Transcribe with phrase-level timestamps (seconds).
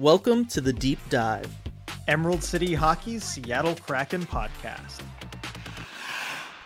[0.00, 1.54] Welcome to the Deep Dive,
[2.08, 5.02] Emerald City Hockey's Seattle Kraken podcast.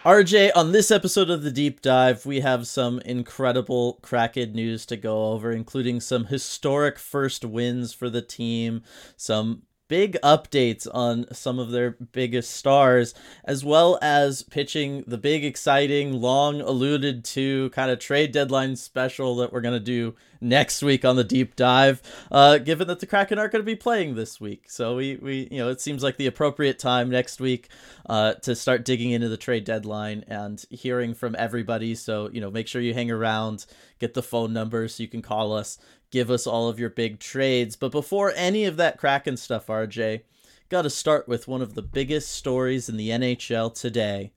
[0.04, 4.96] RJ, on this episode of the Deep Dive, we have some incredible Kraken news to
[4.96, 8.83] go over, including some historic first wins for the team,
[9.17, 13.14] some big updates on some of their biggest stars,
[13.44, 19.36] as well as pitching the big, exciting, long alluded to kind of trade deadline special
[19.36, 23.06] that we're going to do next week on the deep dive, uh, given that the
[23.06, 24.64] Kraken aren't going to be playing this week.
[24.68, 27.68] So we, we, you know, it seems like the appropriate time next week
[28.06, 31.95] uh, to start digging into the trade deadline and hearing from everybody.
[31.95, 33.64] So, you know, make sure you hang around,
[33.98, 35.78] get the phone number so you can call us
[36.14, 37.74] give us all of your big trades.
[37.74, 40.20] But before any of that Kraken stuff, RJ,
[40.68, 44.32] got to start with one of the biggest stories in the NHL today.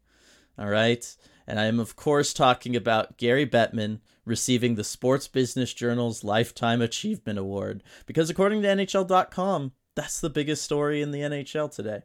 [0.58, 1.16] All right.
[1.46, 6.82] And I am, of course, talking about Gary Bettman receiving the Sports Business Journal's Lifetime
[6.82, 7.84] Achievement Award.
[8.08, 12.02] Because according to NHL.com, that's the biggest story in the NHL today.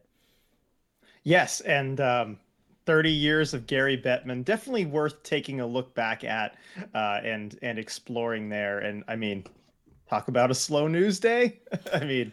[1.23, 1.61] Yes.
[1.61, 2.37] And um,
[2.85, 6.57] 30 years of Gary Bettman, definitely worth taking a look back at
[6.93, 8.79] uh, and and exploring there.
[8.79, 9.45] And I mean,
[10.13, 11.59] talk about a slow news day.
[11.93, 12.31] I mean,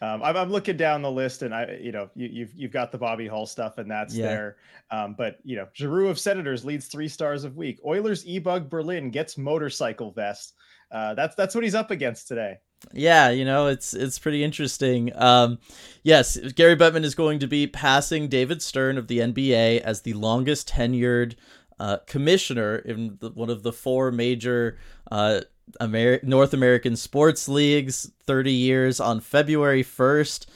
[0.00, 2.72] um, I'm, I'm, looking down the list, and I, you know, you, have you've, you've
[2.72, 4.26] got the Bobby Hall stuff, and that's yeah.
[4.26, 4.56] there.
[4.90, 7.80] Um, but you know, Giroux of Senators leads three stars of week.
[7.84, 10.54] Oilers E-Bug Berlin gets motorcycle vest.
[10.90, 12.58] Uh, that's that's what he's up against today.
[12.92, 15.12] Yeah, you know, it's it's pretty interesting.
[15.14, 15.58] Um,
[16.02, 20.12] yes, Gary Bettman is going to be passing David Stern of the NBA as the
[20.14, 21.36] longest tenured
[21.78, 24.78] uh, commissioner in the, one of the four major
[25.10, 25.40] uh,
[25.80, 30.46] Amer- North American sports leagues, 30 years on February 1st.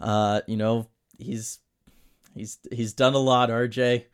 [0.00, 0.88] Uh, you know,
[1.18, 1.58] he's
[2.34, 4.04] he's he's done a lot, RJ.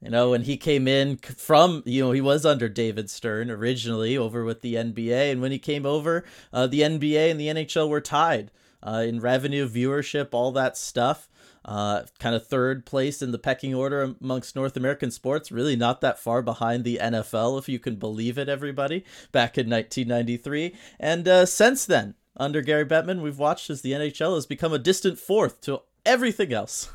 [0.00, 4.18] You know, when he came in from, you know, he was under David Stern originally
[4.18, 7.88] over with the NBA, and when he came over, uh, the NBA and the NHL
[7.88, 8.50] were tied
[8.82, 11.28] uh, in revenue, viewership, all that stuff
[11.64, 16.00] uh, kind of third place in the pecking order amongst North American sports, really not
[16.00, 20.74] that far behind the NFL, if you can believe it, everybody, back in 1993.
[21.00, 24.78] And uh, since then, under Gary Bettman, we've watched as the NHL has become a
[24.78, 26.90] distant fourth to everything else.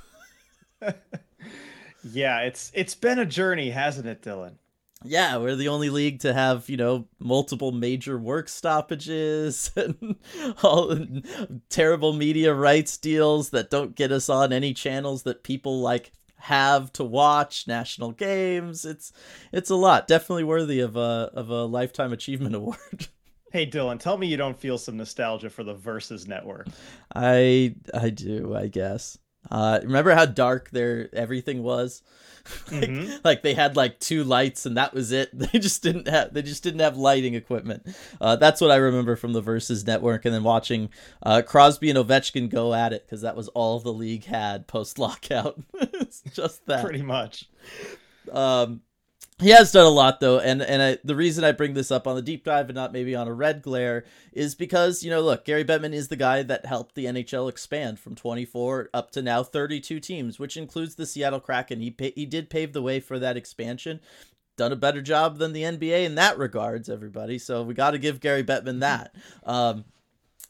[2.04, 4.56] yeah, it's it's been a journey, hasn't it, Dylan?
[5.04, 10.18] Yeah, we're the only league to have, you know, multiple major work stoppages and
[10.64, 10.98] all
[11.70, 16.92] terrible media rights deals that don't get us on any channels that people like have
[16.94, 18.86] to watch national games.
[18.86, 19.12] It's
[19.52, 20.08] it's a lot.
[20.08, 23.08] Definitely worthy of a of a lifetime achievement award.
[23.52, 26.68] Hey Dylan, tell me you don't feel some nostalgia for the Versus network.
[27.16, 29.18] I I do, I guess.
[29.50, 32.02] Uh, remember how dark their everything was?
[32.72, 33.16] like, mm-hmm.
[33.24, 35.30] like, they had like two lights and that was it.
[35.40, 37.88] They just didn't have they just didn't have lighting equipment.
[38.20, 40.90] Uh, that's what I remember from the Versus Network, and then watching
[41.24, 45.00] uh, Crosby and Ovechkin go at it because that was all the league had post
[45.00, 45.60] lockout.
[46.34, 47.46] just that, pretty much.
[48.32, 48.82] Um,
[49.40, 52.08] he has done a lot though and and I, the reason i bring this up
[52.08, 55.22] on the deep dive and not maybe on a red glare is because you know
[55.22, 59.22] look gary bettman is the guy that helped the nhl expand from 24 up to
[59.22, 61.80] now 32 teams which includes the seattle kraken.
[61.80, 64.00] He he did pave the way for that expansion
[64.58, 67.98] done a better job than the nba in that regards everybody so we got to
[67.98, 69.16] give gary bettman that.
[69.44, 69.86] Um,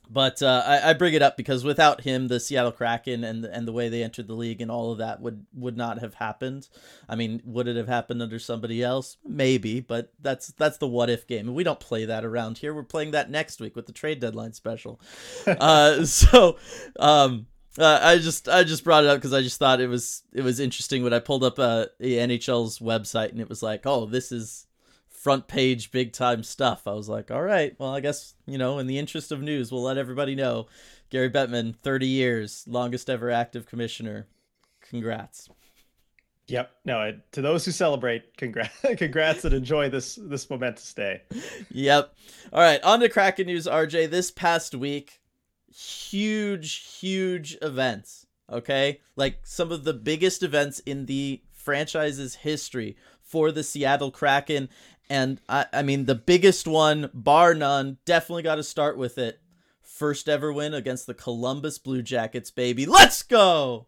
[0.09, 3.67] but uh, I, I, bring it up because without him, the Seattle Kraken and and
[3.67, 6.67] the way they entered the league and all of that would would not have happened.
[7.07, 9.17] I mean, would it have happened under somebody else?
[9.23, 12.73] Maybe, but that's that's the what if game, and we don't play that around here.
[12.73, 14.99] We're playing that next week with the trade deadline special.
[15.47, 16.57] uh, so,
[16.99, 17.45] um,
[17.77, 20.41] uh, I just I just brought it up because I just thought it was it
[20.41, 24.07] was interesting when I pulled up uh, the NHL's website and it was like, oh,
[24.07, 24.65] this is
[25.19, 26.87] front page big time stuff.
[26.87, 29.69] I was like, all right, well, I guess, you know, in the interest of news,
[29.69, 30.67] we'll let everybody know.
[31.09, 34.27] Gary Bettman, 30 years, longest ever active commissioner.
[34.81, 35.49] Congrats.
[36.47, 36.71] Yep.
[36.85, 41.21] No, to those who celebrate, congrats, congrats, and enjoy this this momentous day.
[41.69, 42.15] Yep.
[42.53, 44.09] All right, on to Kraken news, RJ.
[44.09, 45.19] This past week,
[45.67, 48.25] huge, huge events.
[48.49, 54.69] Okay, like some of the biggest events in the franchise's history for the Seattle Kraken,
[55.09, 59.39] and I, I mean, the biggest one, bar none, definitely got to start with it.
[59.81, 62.85] First ever win against the Columbus Blue Jackets, baby.
[62.85, 63.87] Let's go!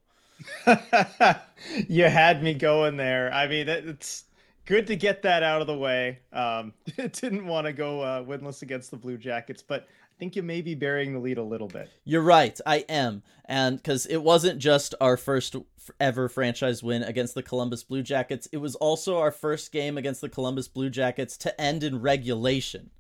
[1.88, 3.32] you had me going there.
[3.32, 4.26] I mean, it's
[4.66, 6.20] good to get that out of the way.
[6.34, 9.88] Um, didn't want to go uh, winless against the Blue Jackets, but
[10.22, 11.90] think you may be burying the lead a little bit.
[12.06, 12.56] You're right.
[12.64, 13.24] I am.
[13.46, 15.56] And because it wasn't just our first
[16.00, 20.22] ever franchise win against the Columbus Blue Jackets, it was also our first game against
[20.22, 22.92] the Columbus Blue Jackets to end in regulation.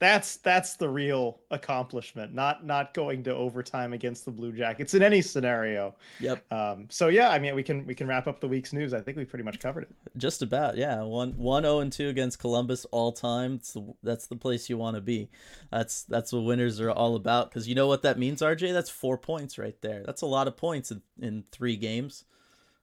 [0.00, 5.02] That's that's the real accomplishment not not going to overtime against the blue jackets in
[5.02, 5.94] any scenario.
[6.20, 6.52] Yep.
[6.52, 8.94] Um so yeah i mean we can we can wrap up the week's news.
[8.94, 9.90] I think we pretty much covered it.
[10.16, 11.02] Just about yeah.
[11.02, 13.54] One one oh and 2 against columbus all time.
[13.54, 15.30] It's the, that's the place you want to be.
[15.70, 17.50] That's that's what winners are all about.
[17.50, 20.02] Because you know what that means rj that's four points right there.
[20.04, 22.24] That's a lot of points in, in three games.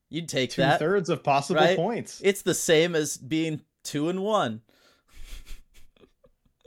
[0.09, 1.75] You'd take Two that thirds of possible right?
[1.75, 2.21] points.
[2.23, 4.61] It's the same as being two and one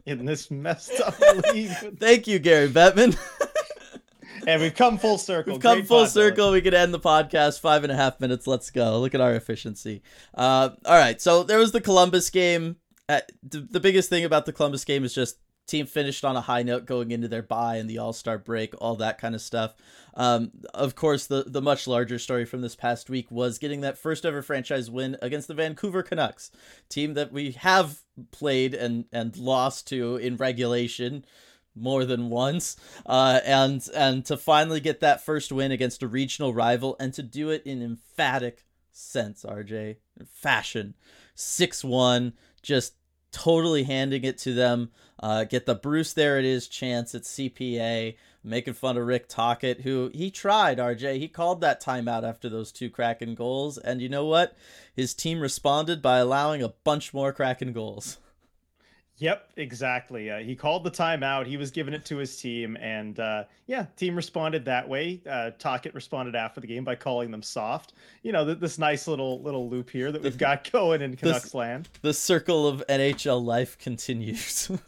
[0.08, 1.18] in this messed up
[1.52, 1.70] league.
[1.98, 3.18] Thank you, Gary Bettman.
[4.46, 5.54] and we've come full circle.
[5.54, 6.52] We've come Great full pod, circle.
[6.52, 8.46] We could end the podcast five and a half minutes.
[8.46, 8.98] Let's go.
[9.00, 10.02] Look at our efficiency.
[10.34, 11.20] Uh, all right.
[11.20, 12.76] So there was the Columbus game.
[13.08, 15.38] Uh, the, the biggest thing about the Columbus game is just
[15.68, 18.74] team finished on a high note going into their bye and the All Star break,
[18.80, 19.74] all that kind of stuff.
[20.14, 23.98] Um, of course, the the much larger story from this past week was getting that
[23.98, 26.50] first ever franchise win against the Vancouver Canucks,
[26.88, 28.00] team that we have
[28.32, 31.24] played and and lost to in regulation
[31.76, 32.76] more than once
[33.06, 37.22] uh, and and to finally get that first win against a regional rival and to
[37.22, 40.96] do it in emphatic sense rj fashion
[41.36, 42.32] 6-1
[42.62, 42.94] just
[43.30, 48.14] totally handing it to them uh, get the bruce there it is chance at cpa
[48.44, 52.72] making fun of rick Tocchet, who he tried rj he called that timeout after those
[52.72, 53.78] two kraken goals.
[53.78, 54.56] And you know what?
[54.94, 58.18] His team responded by allowing a bunch more kraken goals
[59.18, 60.30] Yep, exactly.
[60.30, 61.46] Uh, he called the timeout.
[61.46, 65.20] He was giving it to his team, and uh, yeah, team responded that way.
[65.28, 67.94] Uh, Tocchet responded after the game by calling them soft.
[68.22, 71.42] You know, th- this nice little little loop here that we've got going in Canucks
[71.42, 71.88] this, land.
[72.02, 74.70] The circle of NHL life continues.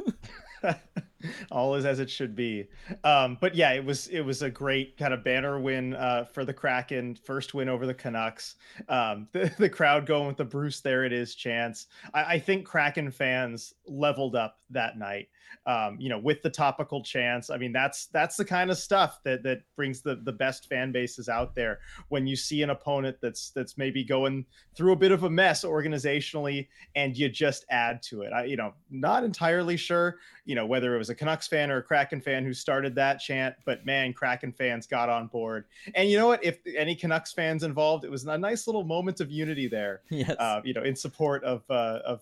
[1.50, 2.68] all is as it should be.
[3.04, 6.44] Um, but yeah, it was it was a great kind of banner win uh, for
[6.44, 8.56] the Kraken, first win over the Canucks.
[8.88, 11.86] Um, the, the crowd going with the Bruce there it is chance.
[12.14, 15.28] I, I think Kraken fans leveled up that night.
[15.66, 17.50] Um, you know, with the topical chance.
[17.50, 20.92] I mean, that's that's the kind of stuff that that brings the the best fan
[20.92, 21.80] bases out there.
[22.08, 24.46] When you see an opponent that's that's maybe going
[24.76, 28.32] through a bit of a mess organizationally, and you just add to it.
[28.32, 30.16] I, you know, not entirely sure.
[30.44, 33.20] You know, whether it was a Canucks fan or a Kraken fan who started that
[33.20, 35.64] chant, but man, Kraken fans got on board.
[35.94, 36.44] And you know what?
[36.44, 40.02] If any Canucks fans involved, it was a nice little moment of unity there.
[40.10, 40.36] Yes.
[40.38, 42.20] Uh, you know, in support of uh, of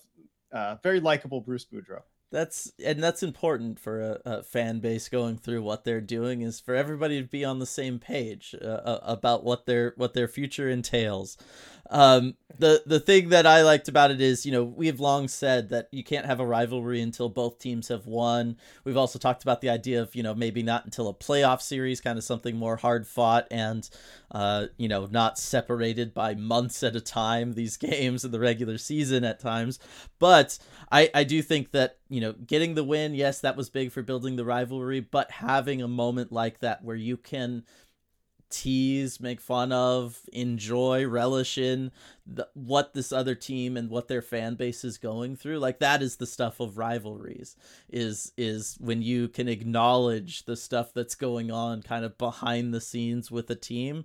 [0.52, 5.38] uh, very likable Bruce Boudreau that's and that's important for a, a, fan base going
[5.38, 9.44] through what they're doing is for everybody to be on the same page uh, about
[9.44, 11.38] what their what their future entails
[11.90, 15.29] um, the the thing that I liked about it is, you know, we have long
[15.29, 18.56] said that you can't have a rivalry until both teams have won.
[18.85, 22.00] We've also talked about the idea of, you know, maybe not until a playoff series,
[22.00, 23.88] kind of something more hard fought and,
[24.32, 27.55] uh, you know, not separated by months at a time.
[27.55, 29.79] These games in the regular season at times,
[30.19, 30.58] but
[30.90, 34.02] I I do think that you know getting the win, yes, that was big for
[34.02, 37.62] building the rivalry, but having a moment like that where you can
[38.50, 41.91] tease, make fun of, enjoy, relish in
[42.27, 45.59] the, what this other team and what their fan base is going through.
[45.59, 47.56] Like that is the stuff of rivalries.
[47.89, 52.81] Is is when you can acknowledge the stuff that's going on kind of behind the
[52.81, 54.05] scenes with a team.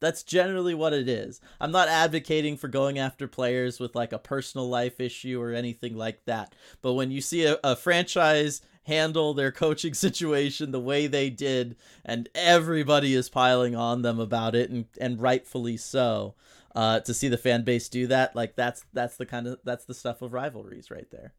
[0.00, 1.40] That's generally what it is.
[1.60, 5.96] I'm not advocating for going after players with like a personal life issue or anything
[5.96, 6.54] like that.
[6.82, 11.76] But when you see a, a franchise handle their coaching situation the way they did,
[12.04, 16.34] and everybody is piling on them about it, and and rightfully so.
[16.74, 19.84] Uh, to see the fan base do that, like that's that's the kind of that's
[19.84, 21.32] the stuff of rivalries right there.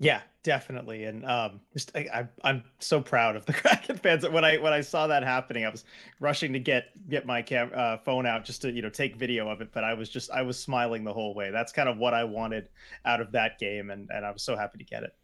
[0.00, 4.28] Yeah, definitely, and um, just I, I am so proud of the Kraken fans.
[4.28, 5.84] When I when I saw that happening, I was
[6.18, 9.48] rushing to get get my cam uh, phone out just to you know take video
[9.48, 9.70] of it.
[9.72, 11.50] But I was just I was smiling the whole way.
[11.50, 12.68] That's kind of what I wanted
[13.04, 15.14] out of that game, and and I was so happy to get it.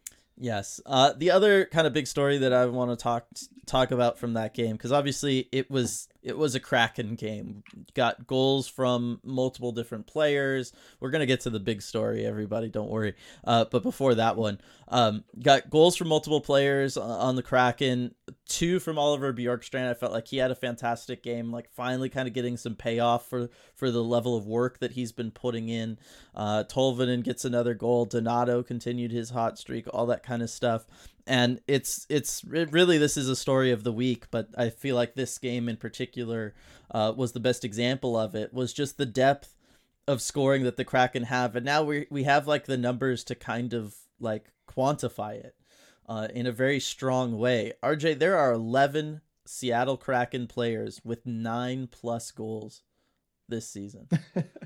[0.41, 0.81] Yes.
[0.87, 3.27] Uh, the other kind of big story that I want to talk
[3.71, 7.63] talk about from that game, because obviously it was it was a Kraken game.
[7.95, 10.73] Got goals from multiple different players.
[10.99, 12.69] We're gonna get to the big story, everybody.
[12.69, 13.15] Don't worry.
[13.43, 14.59] Uh, but before that one,
[14.89, 18.13] um, got goals from multiple players on the Kraken.
[18.45, 19.89] Two from Oliver Bjorkstrand.
[19.89, 21.51] I felt like he had a fantastic game.
[21.51, 25.13] Like finally, kind of getting some payoff for for the level of work that he's
[25.13, 25.97] been putting in.
[26.35, 28.05] Uh, Tolvanen gets another goal.
[28.05, 29.85] Donato continued his hot streak.
[29.93, 30.85] All that kind of stuff
[31.27, 35.13] and it's it's really this is a story of the week but i feel like
[35.13, 36.53] this game in particular
[36.91, 39.55] uh, was the best example of it was just the depth
[40.07, 41.55] of scoring that the kraken have.
[41.55, 45.55] And now we we have like the numbers to kind of like quantify it
[46.07, 47.73] uh, in a very strong way.
[47.83, 52.83] Rj there are 11 seattle kraken players with nine plus goals
[53.49, 54.07] this season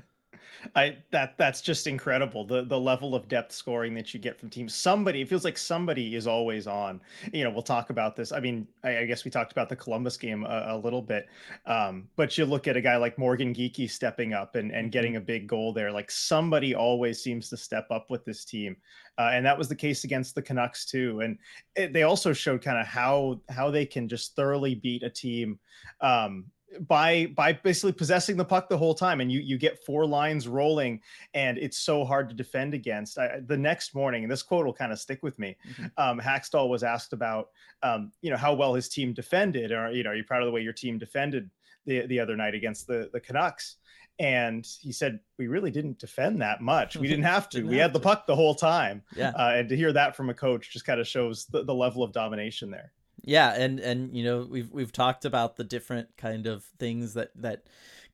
[0.74, 2.44] I that that's just incredible.
[2.44, 4.74] The the level of depth scoring that you get from teams.
[4.74, 7.00] Somebody, it feels like somebody is always on.
[7.32, 8.32] You know, we'll talk about this.
[8.32, 11.28] I mean, I, I guess we talked about the Columbus game a, a little bit,
[11.66, 15.12] um, but you look at a guy like Morgan Geekie stepping up and and getting
[15.12, 15.22] mm-hmm.
[15.22, 15.92] a big goal there.
[15.92, 18.76] Like somebody always seems to step up with this team,
[19.18, 21.20] uh, and that was the case against the Canucks too.
[21.20, 21.38] And
[21.74, 25.58] it, they also showed kind of how how they can just thoroughly beat a team.
[26.00, 26.46] Um,
[26.80, 30.48] by by basically possessing the puck the whole time and you you get four lines
[30.48, 31.00] rolling
[31.34, 33.18] and it's so hard to defend against.
[33.18, 35.86] I, the next morning and this quote will kind of stick with me mm-hmm.
[35.96, 37.50] um, Hakstol was asked about
[37.82, 40.46] um, you know how well his team defended or you know are you proud of
[40.46, 41.50] the way your team defended
[41.86, 43.76] the the other night against the the Canucks?
[44.18, 46.96] And he said we really didn't defend that much.
[46.96, 47.58] We didn't have to.
[47.58, 47.98] Didn't we have had to.
[47.98, 49.02] the puck the whole time.
[49.14, 49.32] Yeah.
[49.36, 52.02] Uh, and to hear that from a coach just kind of shows the, the level
[52.02, 52.92] of domination there
[53.26, 57.30] yeah and and you know we've we've talked about the different kind of things that
[57.34, 57.64] that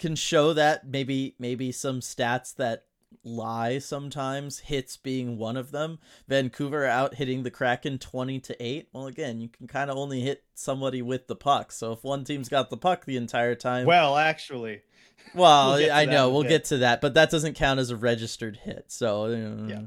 [0.00, 2.86] can show that maybe maybe some stats that
[3.24, 5.98] lie sometimes hits being one of them.
[6.28, 10.20] Vancouver out hitting the kraken 20 to 8 well again you can kind of only
[10.20, 11.72] hit somebody with the puck.
[11.72, 14.82] So if one team's got the puck the entire time well actually.
[15.36, 18.56] Well we'll i know we'll get to that but that doesn't count as a registered
[18.56, 18.86] hit.
[18.88, 19.26] So
[19.68, 19.82] yeah.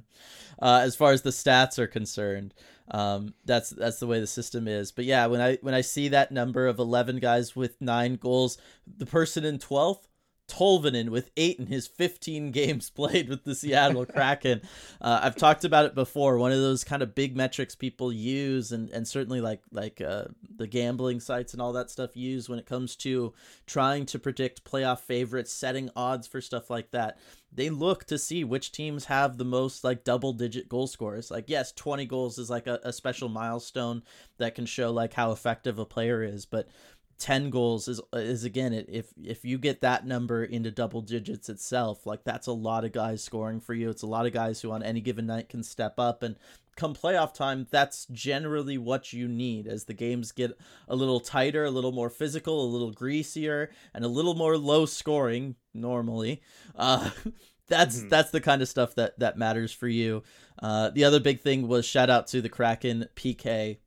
[0.60, 2.54] uh, as far as the stats are concerned
[2.90, 4.92] um, that's that's the way the system is.
[4.92, 8.58] But yeah, when I when I see that number of eleven guys with nine goals,
[8.86, 10.08] the person in twelfth
[10.48, 14.62] Tolvanen with eight in his 15 games played with the Seattle Kraken.
[15.02, 16.38] Uh, I've talked about it before.
[16.38, 20.26] One of those kind of big metrics people use, and, and certainly like like uh,
[20.56, 23.34] the gambling sites and all that stuff use when it comes to
[23.66, 27.18] trying to predict playoff favorites, setting odds for stuff like that.
[27.52, 31.32] They look to see which teams have the most like double digit goal scores.
[31.32, 34.04] Like yes, 20 goals is like a, a special milestone
[34.38, 36.68] that can show like how effective a player is, but
[37.18, 42.06] 10 goals is is again if if you get that number into double digits itself
[42.06, 43.90] like that's a lot of guys scoring for you.
[43.90, 46.24] It's a lot of guys who on any given night can step up.
[46.24, 46.36] And
[46.76, 50.58] come playoff time that's generally what you need as the games get
[50.90, 54.86] a little tighter a little more physical a little greasier and a little more low
[54.86, 56.42] scoring normally.
[56.76, 57.12] Uh
[57.68, 58.10] that's mm-hmm.
[58.10, 60.22] that's the kind of stuff that that matters for you.
[60.62, 63.78] Uh the other big thing was shout out to the kraken pk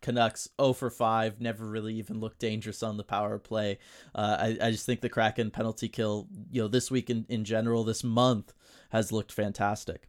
[0.00, 3.78] Canucks 0 for 5, never really even looked dangerous on the power play.
[4.14, 7.44] Uh, I, I just think the Kraken penalty kill, you know, this week in, in
[7.44, 8.52] general, this month
[8.90, 10.08] has looked fantastic.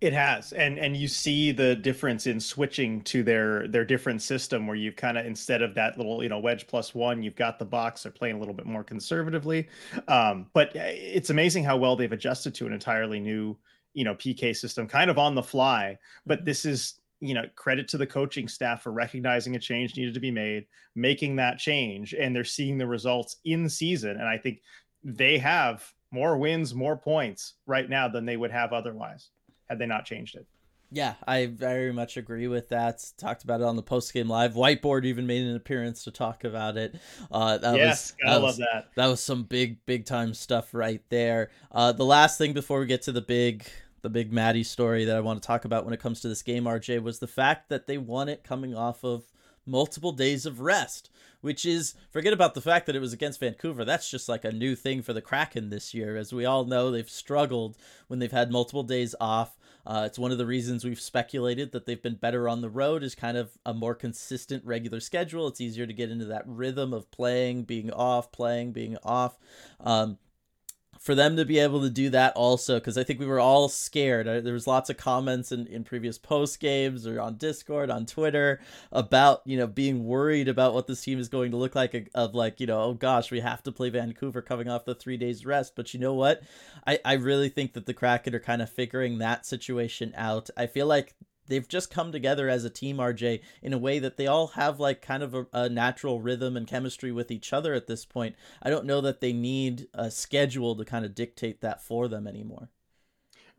[0.00, 4.66] It has, and and you see the difference in switching to their their different system,
[4.66, 7.58] where you've kind of instead of that little you know wedge plus one, you've got
[7.58, 8.02] the box.
[8.02, 9.68] They're playing a little bit more conservatively,
[10.08, 13.58] um, but uh, it's amazing how well they've adjusted to an entirely new
[13.92, 15.98] you know PK system, kind of on the fly.
[16.24, 16.44] But mm-hmm.
[16.46, 20.20] this is you know, credit to the coaching staff for recognizing a change needed to
[20.20, 24.12] be made, making that change, and they're seeing the results in season.
[24.12, 24.60] And I think
[25.04, 29.28] they have more wins, more points right now than they would have otherwise
[29.68, 30.46] had they not changed it.
[30.92, 33.04] Yeah, I very much agree with that.
[33.16, 34.54] Talked about it on the post game live.
[34.54, 36.96] Whiteboard even made an appearance to talk about it.
[37.30, 38.88] Uh, that yes, was, I love that.
[38.96, 41.50] That was some big, big time stuff right there.
[41.70, 43.68] Uh, the last thing before we get to the big
[44.02, 46.42] the big Matty story that I want to talk about when it comes to this
[46.42, 49.24] game, RJ, was the fact that they won it coming off of
[49.66, 53.84] multiple days of rest, which is forget about the fact that it was against Vancouver.
[53.84, 56.16] That's just like a new thing for the Kraken this year.
[56.16, 57.76] As we all know, they've struggled
[58.08, 59.56] when they've had multiple days off.
[59.86, 63.02] Uh, it's one of the reasons we've speculated that they've been better on the road
[63.02, 65.48] is kind of a more consistent regular schedule.
[65.48, 69.38] It's easier to get into that rhythm of playing, being off, playing, being off.
[69.80, 70.18] Um,
[71.00, 73.68] for them to be able to do that also because i think we were all
[73.68, 74.26] scared.
[74.44, 78.60] There was lots of comments in, in previous post games or on discord on twitter
[78.92, 82.34] about you know being worried about what this team is going to look like of
[82.34, 85.44] like you know oh gosh we have to play vancouver coming off the three days
[85.46, 85.74] rest.
[85.74, 86.42] But you know what?
[86.86, 90.50] I i really think that the kraken are kind of figuring that situation out.
[90.56, 91.14] I feel like
[91.50, 94.80] they've just come together as a team, RJ, in a way that they all have
[94.80, 98.36] like kind of a, a, natural rhythm and chemistry with each other at this point.
[98.62, 102.26] I don't know that they need a schedule to kind of dictate that for them
[102.26, 102.70] anymore.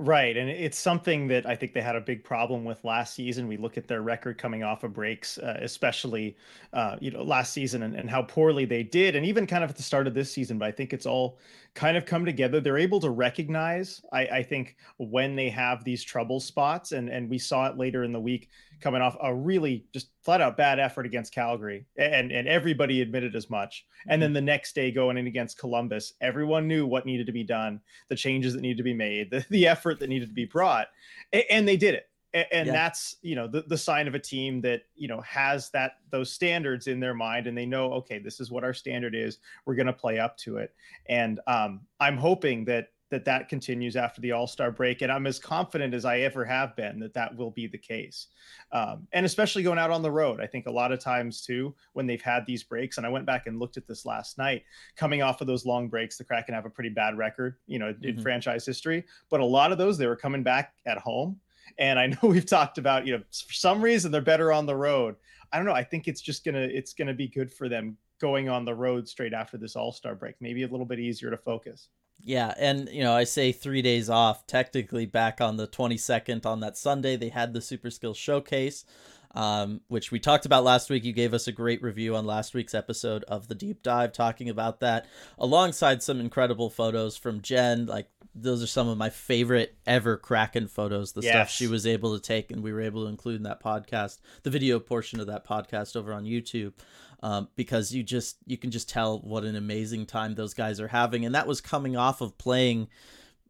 [0.03, 0.35] Right.
[0.35, 3.47] And it's something that I think they had a big problem with last season.
[3.47, 6.35] We look at their record coming off of breaks, uh, especially,
[6.73, 9.15] uh, you know, last season and, and how poorly they did.
[9.15, 11.37] And even kind of at the start of this season, but I think it's all
[11.75, 12.59] kind of come together.
[12.59, 16.93] They're able to recognize, I, I think, when they have these trouble spots.
[16.93, 18.49] And, and we saw it later in the week
[18.81, 21.85] coming off a really just flat out bad effort against Calgary.
[21.97, 23.85] And, and everybody admitted as much.
[24.07, 24.35] And then mm-hmm.
[24.35, 28.15] the next day going in against Columbus, everyone knew what needed to be done, the
[28.15, 30.87] changes that needed to be made, the, the effort that needed to be brought.
[31.31, 32.71] And, and they did it and, yeah.
[32.71, 36.31] that's you know the, the sign of a team that you know has that those
[36.31, 39.75] standards in their mind and they know okay this is what our standard is we're
[39.75, 40.73] going to play up to it
[41.07, 45.27] and um, i'm hoping that that that continues after the All Star break, and I'm
[45.27, 48.27] as confident as I ever have been that that will be the case.
[48.71, 51.75] Um, and especially going out on the road, I think a lot of times too
[51.93, 54.63] when they've had these breaks, and I went back and looked at this last night.
[54.95, 57.89] Coming off of those long breaks, the Kraken have a pretty bad record, you know,
[57.89, 58.21] in mm-hmm.
[58.21, 59.03] franchise history.
[59.29, 61.39] But a lot of those they were coming back at home,
[61.77, 64.75] and I know we've talked about you know for some reason they're better on the
[64.75, 65.15] road.
[65.51, 65.73] I don't know.
[65.73, 69.09] I think it's just gonna it's gonna be good for them going on the road
[69.09, 70.35] straight after this All Star break.
[70.39, 71.89] Maybe a little bit easier to focus.
[72.23, 74.45] Yeah, and you know, I say three days off.
[74.45, 78.85] Technically, back on the 22nd on that Sunday, they had the Super Skills Showcase,
[79.33, 81.03] um, which we talked about last week.
[81.03, 84.49] You gave us a great review on last week's episode of the deep dive, talking
[84.49, 85.07] about that,
[85.37, 87.85] alongside some incredible photos from Jen.
[87.85, 91.13] Like those are some of my favorite ever Kraken photos.
[91.13, 91.31] The yes.
[91.31, 94.19] stuff she was able to take, and we were able to include in that podcast,
[94.43, 96.73] the video portion of that podcast over on YouTube
[97.23, 100.87] um, because you just you can just tell what an amazing time those guys are
[100.87, 102.87] having, and that was coming off of playing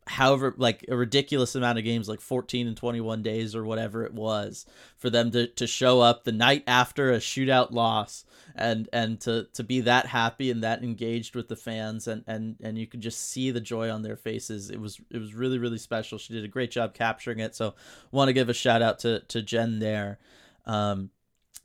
[0.07, 4.13] however like a ridiculous amount of games like 14 and 21 days or whatever it
[4.13, 4.65] was
[4.97, 9.47] for them to, to show up the night after a shootout loss and and to
[9.53, 13.01] to be that happy and that engaged with the fans and and and you could
[13.01, 14.69] just see the joy on their faces.
[14.69, 16.17] It was it was really really special.
[16.17, 17.55] She did a great job capturing it.
[17.55, 17.75] So
[18.11, 20.19] want to give a shout out to to jen there.
[20.65, 21.11] Um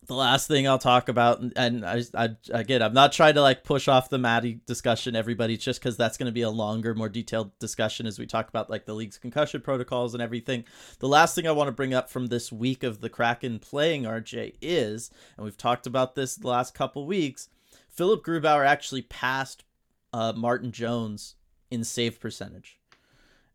[0.06, 3.64] the last thing I'll talk about, and I, I again, I'm not trying to like
[3.64, 7.08] push off the Matty discussion, everybody, just because that's going to be a longer, more
[7.08, 10.64] detailed discussion as we talk about like the league's concussion protocols and everything.
[11.00, 14.04] The last thing I want to bring up from this week of the Kraken playing
[14.04, 17.48] RJ is, and we've talked about this the last couple weeks,
[17.88, 19.64] Philip Grubauer actually passed
[20.12, 21.34] uh, Martin Jones
[21.70, 22.78] in save percentage,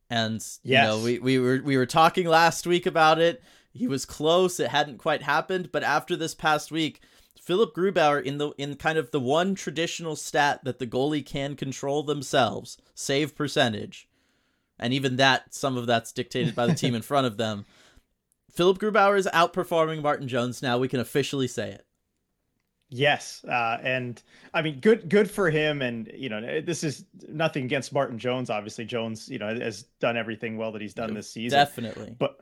[0.10, 0.60] and yes.
[0.64, 3.42] you know we we were we were talking last week about it
[3.74, 4.60] he was close.
[4.60, 7.02] It hadn't quite happened, but after this past week,
[7.40, 11.56] Philip Grubauer in the in kind of the one traditional stat that the goalie can
[11.56, 14.08] control themselves, save percentage.
[14.78, 17.66] And even that some of that's dictated by the team in front of them.
[18.52, 20.78] Philip Grubauer is outperforming Martin Jones now.
[20.78, 21.86] We can officially say it.
[22.94, 24.22] Yes, uh, and
[24.54, 25.82] I mean, good, good for him.
[25.82, 28.50] And you know, this is nothing against Martin Jones.
[28.50, 31.58] Obviously, Jones, you know, has done everything well that he's done this season.
[31.58, 32.38] Definitely, but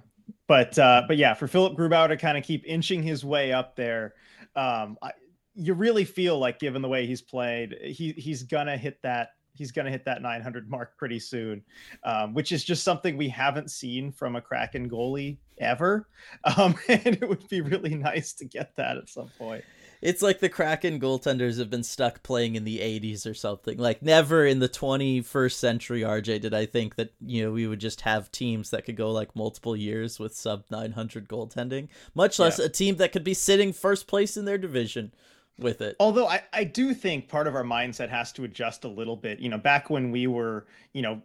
[0.47, 3.75] but uh, but yeah, for Philip Grubauer to kind of keep inching his way up
[3.75, 4.13] there,
[4.55, 5.11] um, I,
[5.55, 9.71] you really feel like, given the way he's played, he he's gonna hit that he's
[9.71, 11.63] gonna hit that 900 mark pretty soon,
[12.03, 16.07] um, which is just something we haven't seen from a Kraken goalie ever,
[16.57, 19.63] um, and it would be really nice to get that at some point
[20.01, 23.77] it's like the Kraken goaltenders have been stuck playing in the 80s or something.
[23.77, 27.79] Like never in the 21st century, RJ, did I think that you know we would
[27.79, 32.59] just have teams that could go like multiple years with sub 900 goaltending, much less
[32.59, 32.65] yeah.
[32.65, 35.11] a team that could be sitting first place in their division
[35.57, 35.95] with it.
[35.99, 39.39] Although I, I do think part of our mindset has to adjust a little bit.
[39.39, 41.21] You know, back when we were, you know,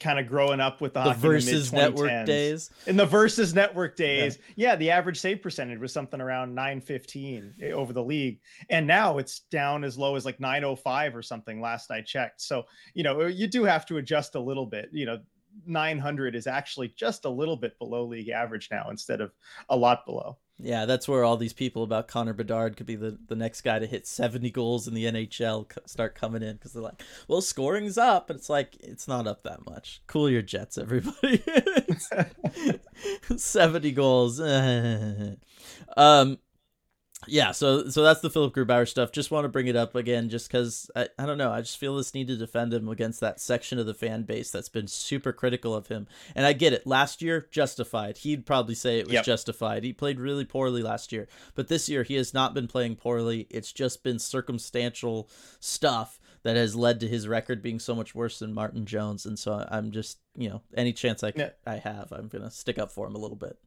[0.00, 2.70] kind of growing up with the, the versus network days?
[2.86, 4.38] In the versus network days.
[4.56, 4.70] Yeah.
[4.70, 4.76] yeah.
[4.76, 8.40] the average save percentage was something around 915 eh, over the league.
[8.70, 12.40] And now it's down as low as like 905 or something last i checked.
[12.40, 12.64] So
[12.94, 14.88] you know you do have to adjust a little bit.
[14.92, 15.18] You know
[15.66, 19.32] 900 is actually just a little bit below league average now instead of
[19.68, 23.18] a lot below yeah, that's where all these people about Connor Bedard could be the,
[23.28, 26.82] the next guy to hit 70 goals in the NHL start coming in because they're
[26.82, 28.30] like, well, scoring's up.
[28.30, 30.02] And it's like, it's not up that much.
[30.06, 31.42] Cool your jets, everybody.
[33.36, 34.40] 70 goals.
[35.96, 36.38] um,
[37.26, 39.12] yeah, so so that's the Philip Grubauer stuff.
[39.12, 41.52] Just want to bring it up again, just because I, I don't know.
[41.52, 44.50] I just feel this need to defend him against that section of the fan base
[44.50, 46.06] that's been super critical of him.
[46.34, 46.86] And I get it.
[46.86, 48.18] Last year, justified.
[48.18, 49.24] He'd probably say it was yep.
[49.24, 49.84] justified.
[49.84, 53.46] He played really poorly last year, but this year he has not been playing poorly.
[53.50, 55.28] It's just been circumstantial
[55.60, 59.26] stuff that has led to his record being so much worse than Martin Jones.
[59.26, 61.50] And so I'm just, you know, any chance I, yeah.
[61.66, 63.58] I have, I'm gonna stick up for him a little bit.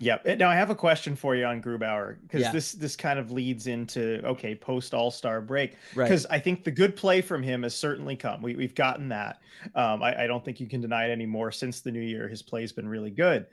[0.00, 0.38] Yep.
[0.38, 2.52] Now I have a question for you on Grubauer because yeah.
[2.52, 6.36] this this kind of leads into okay post All Star break because right.
[6.36, 8.40] I think the good play from him has certainly come.
[8.40, 9.40] We we've gotten that.
[9.74, 11.50] Um, I, I don't think you can deny it anymore.
[11.50, 13.46] Since the new year, his play's been really good,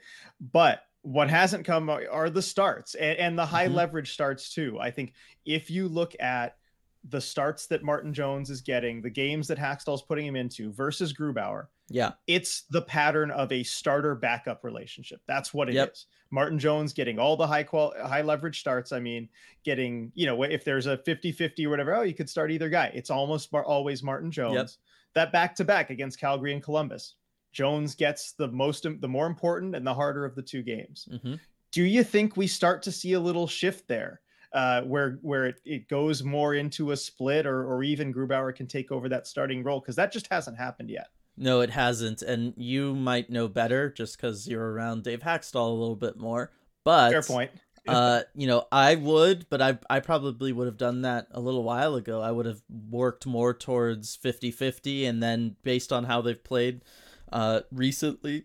[0.52, 3.76] but what hasn't come are the starts and, and the high mm-hmm.
[3.76, 4.78] leverage starts too.
[4.80, 6.56] I think if you look at
[7.08, 11.12] the starts that Martin Jones is getting, the games that Hakstol's putting him into versus
[11.12, 15.20] Grubauer, yeah, it's the pattern of a starter backup relationship.
[15.26, 15.92] That's what it yep.
[15.92, 16.06] is.
[16.30, 18.92] Martin Jones getting all the high qual high leverage starts.
[18.92, 19.28] I mean,
[19.64, 22.90] getting, you know, if there's a 50-50 or whatever, oh, you could start either guy.
[22.94, 24.54] It's almost always Martin Jones.
[24.54, 24.68] Yep.
[25.14, 27.14] That back to back against Calgary and Columbus.
[27.52, 31.08] Jones gets the most the more important and the harder of the two games.
[31.10, 31.34] Mm-hmm.
[31.72, 34.20] Do you think we start to see a little shift there?
[34.56, 38.66] Uh, where where it, it goes more into a split or or even Grubauer can
[38.66, 41.08] take over that starting role because that just hasn't happened yet.
[41.36, 45.74] No, it hasn't, and you might know better just because you're around Dave Hakstol a
[45.74, 46.52] little bit more.
[46.84, 47.50] But fair point.
[47.86, 51.62] uh, you know, I would, but I I probably would have done that a little
[51.62, 52.22] while ago.
[52.22, 56.82] I would have worked more towards 50-50 and then based on how they've played
[57.30, 58.44] uh recently,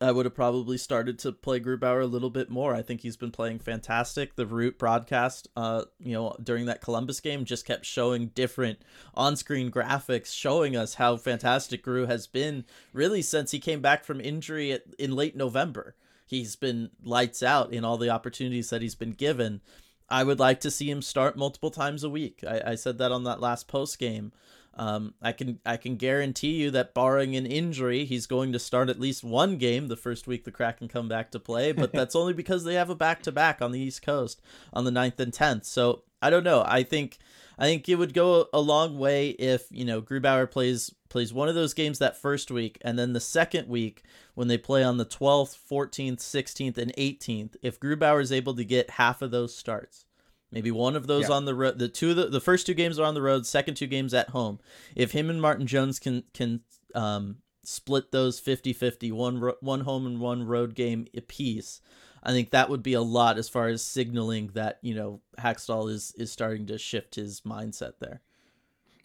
[0.00, 2.74] I would have probably started to play Grubauer a little bit more.
[2.74, 4.36] I think he's been playing fantastic.
[4.36, 8.78] The Root broadcast, uh, you know, during that Columbus game just kept showing different
[9.14, 14.20] on-screen graphics showing us how fantastic Gru has been really since he came back from
[14.20, 15.96] injury at, in late November.
[16.26, 19.62] He's been lights out in all the opportunities that he's been given.
[20.08, 22.44] I would like to see him start multiple times a week.
[22.46, 24.32] I, I said that on that last post game.
[24.78, 28.88] Um, I can I can guarantee you that barring an injury, he's going to start
[28.88, 31.72] at least one game the first week the Kraken come back to play.
[31.72, 34.40] But that's only because they have a back to back on the East Coast
[34.72, 35.64] on the 9th and tenth.
[35.64, 36.64] So I don't know.
[36.66, 37.18] I think
[37.58, 41.48] I think it would go a long way if you know Grubauer plays plays one
[41.48, 44.98] of those games that first week, and then the second week when they play on
[44.98, 49.56] the 12th, 14th, 16th, and 18th, if Grubauer is able to get half of those
[49.56, 50.04] starts
[50.50, 51.34] Maybe one of those yeah.
[51.34, 51.78] on the road.
[51.78, 53.46] The two, the, the first two games are on the road.
[53.46, 54.58] Second two games at home.
[54.96, 56.60] If him and Martin Jones can can
[56.94, 61.82] um, split those 50-50, one ro- one home and one road game apiece,
[62.22, 65.90] I think that would be a lot as far as signaling that you know Hakstol
[65.90, 68.22] is is starting to shift his mindset there.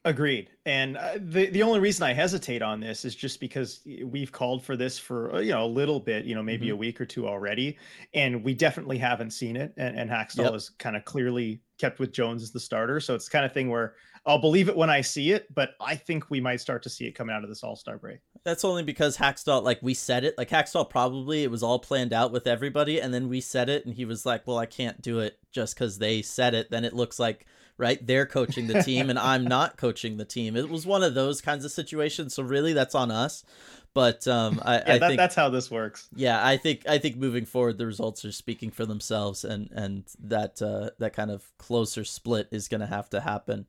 [0.06, 0.50] Agreed.
[0.66, 4.63] And uh, the the only reason I hesitate on this is just because we've called
[4.63, 6.74] for this for uh, you know a little bit, you know, maybe mm-hmm.
[6.74, 7.78] a week or two already,
[8.13, 9.74] and we definitely haven't seen it.
[9.78, 10.56] And, and Hakstol yep.
[10.56, 13.70] is kind of clearly kept with Jones as the starter, so it's kind of thing
[13.70, 16.89] where I'll believe it when I see it, but I think we might start to
[16.89, 18.20] see it coming out of this All Star break.
[18.44, 22.12] That's only because Hakstol, like we said it, like Hakstol probably it was all planned
[22.12, 25.02] out with everybody, and then we said it, and he was like, "Well, I can't
[25.02, 27.46] do it just because they said it." Then it looks like
[27.78, 28.06] right?
[28.06, 30.56] They're coaching the team and I'm not coaching the team.
[30.56, 32.34] It was one of those kinds of situations.
[32.34, 33.44] So really, that's on us.
[33.94, 36.08] But um, I, yeah, I that, think that's how this works.
[36.16, 40.04] Yeah, I think I think moving forward, the results are speaking for themselves, and and
[40.24, 43.68] that uh, that kind of closer split is going to have to happen.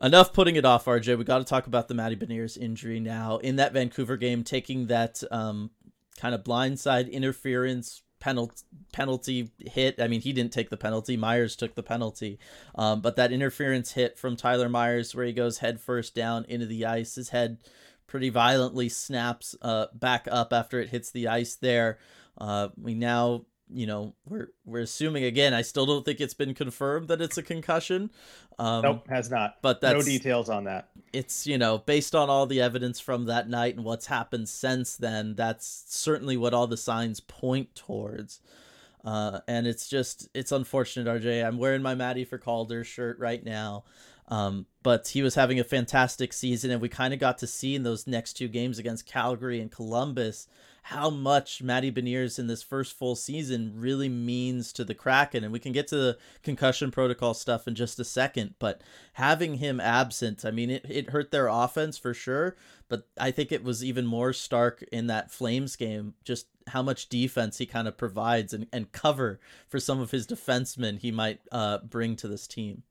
[0.00, 1.18] Enough putting it off, RJ.
[1.18, 3.36] We got to talk about the Matty Beniers injury now.
[3.38, 5.70] In that Vancouver game, taking that um,
[6.18, 10.00] kind of blindside interference penalty penalty hit.
[10.00, 11.14] I mean, he didn't take the penalty.
[11.14, 12.38] Myers took the penalty.
[12.74, 16.64] Um, but that interference hit from Tyler Myers, where he goes head first down into
[16.64, 17.58] the ice, his head
[18.06, 21.56] pretty violently snaps uh, back up after it hits the ice.
[21.56, 21.98] There,
[22.38, 26.54] uh, we now you know we're we're assuming again i still don't think it's been
[26.54, 28.10] confirmed that it's a concussion
[28.58, 29.56] um nope has not.
[29.62, 30.88] but that's no details on that.
[31.12, 34.96] It's you know based on all the evidence from that night and what's happened since
[34.96, 38.40] then that's certainly what all the signs point towards.
[39.04, 43.44] Uh and it's just it's unfortunate rj i'm wearing my matty for calder shirt right
[43.44, 43.84] now
[44.28, 47.74] um, but he was having a fantastic season, and we kind of got to see
[47.74, 50.46] in those next two games against Calgary and Columbus
[50.88, 55.42] how much Matty Beniers in this first full season really means to the Kraken.
[55.42, 58.82] And we can get to the concussion protocol stuff in just a second, but
[59.14, 62.54] having him absent, I mean, it, it hurt their offense for sure,
[62.88, 67.08] but I think it was even more stark in that Flames game, just how much
[67.08, 71.40] defense he kind of provides and, and cover for some of his defensemen he might
[71.50, 72.82] uh, bring to this team.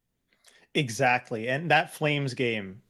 [0.76, 1.50] Exactly.
[1.50, 2.83] And that Flames game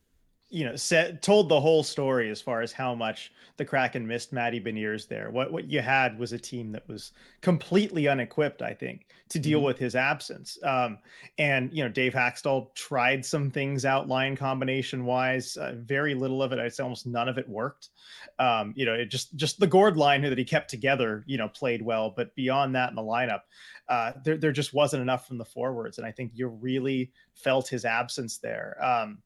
[0.54, 4.32] you know, said told the whole story as far as how much the Kraken missed
[4.32, 5.32] Matty Beniers there.
[5.32, 7.12] What what you had was a team that was
[7.42, 9.66] completely unequipped, I think, to deal mm-hmm.
[9.66, 10.60] with his absence.
[10.64, 11.00] Um,
[11.40, 15.58] and you know, Dave Hakstol tried some things out line combination wise.
[15.58, 17.90] Uh, very little of it, I'd say almost none of it worked.
[18.38, 21.50] Um, you know, it just just the Gourde line that he kept together, you know,
[21.50, 22.14] played well.
[22.16, 23.42] But beyond that in the lineup,
[23.90, 27.68] uh, there there just wasn't enough from the forwards, and I think you really felt
[27.68, 28.78] his absence there.
[28.80, 29.18] Um,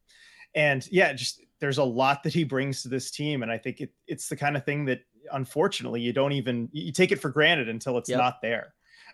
[0.56, 3.82] and yeah, just there's a lot that he brings to this team, and I think
[3.82, 7.30] it, it's the kind of thing that unfortunately you don't even you take it for
[7.30, 8.20] granted until it's yep.
[8.20, 8.74] not there.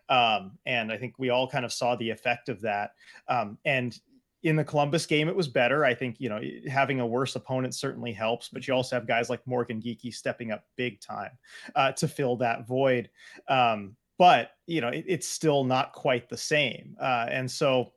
[0.09, 2.91] Um, and I think we all kind of saw the effect of that.
[3.27, 3.97] Um, and
[4.43, 5.85] in the Columbus game, it was better.
[5.85, 9.29] I think, you know, having a worse opponent certainly helps, but you also have guys
[9.29, 11.31] like Morgan Geekie stepping up big time
[11.75, 13.09] uh, to fill that void.
[13.47, 16.97] Um, but, you know, it, it's still not quite the same.
[16.99, 17.93] Uh, and so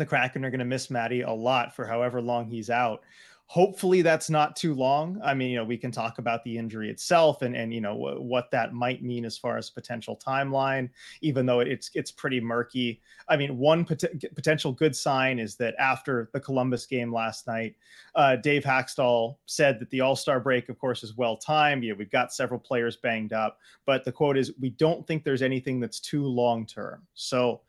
[0.00, 3.02] the Kraken are going to miss Matty a lot for however long he's out.
[3.48, 5.20] Hopefully that's not too long.
[5.22, 7.92] I mean, you know, we can talk about the injury itself and and you know
[7.92, 12.40] w- what that might mean as far as potential timeline, even though it's it's pretty
[12.40, 13.00] murky.
[13.28, 14.02] I mean, one pot-
[14.34, 17.76] potential good sign is that after the Columbus game last night,
[18.16, 21.84] uh, Dave Hakstol said that the All Star break, of course, is well timed.
[21.84, 25.22] You know, we've got several players banged up, but the quote is, "We don't think
[25.22, 27.60] there's anything that's too long term." So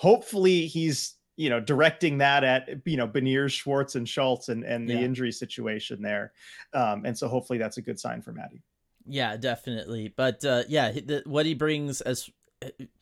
[0.00, 4.86] hopefully he's you know, directing that at you know Beniers, Schwartz, and Schultz, and and
[4.86, 5.00] the Yeah.
[5.00, 6.32] injury situation there.
[6.74, 8.60] Um, and so hopefully that's a good sign for Matty.
[9.06, 10.12] Yeah, definitely.
[10.14, 12.28] But uh, yeah, the, what he brings as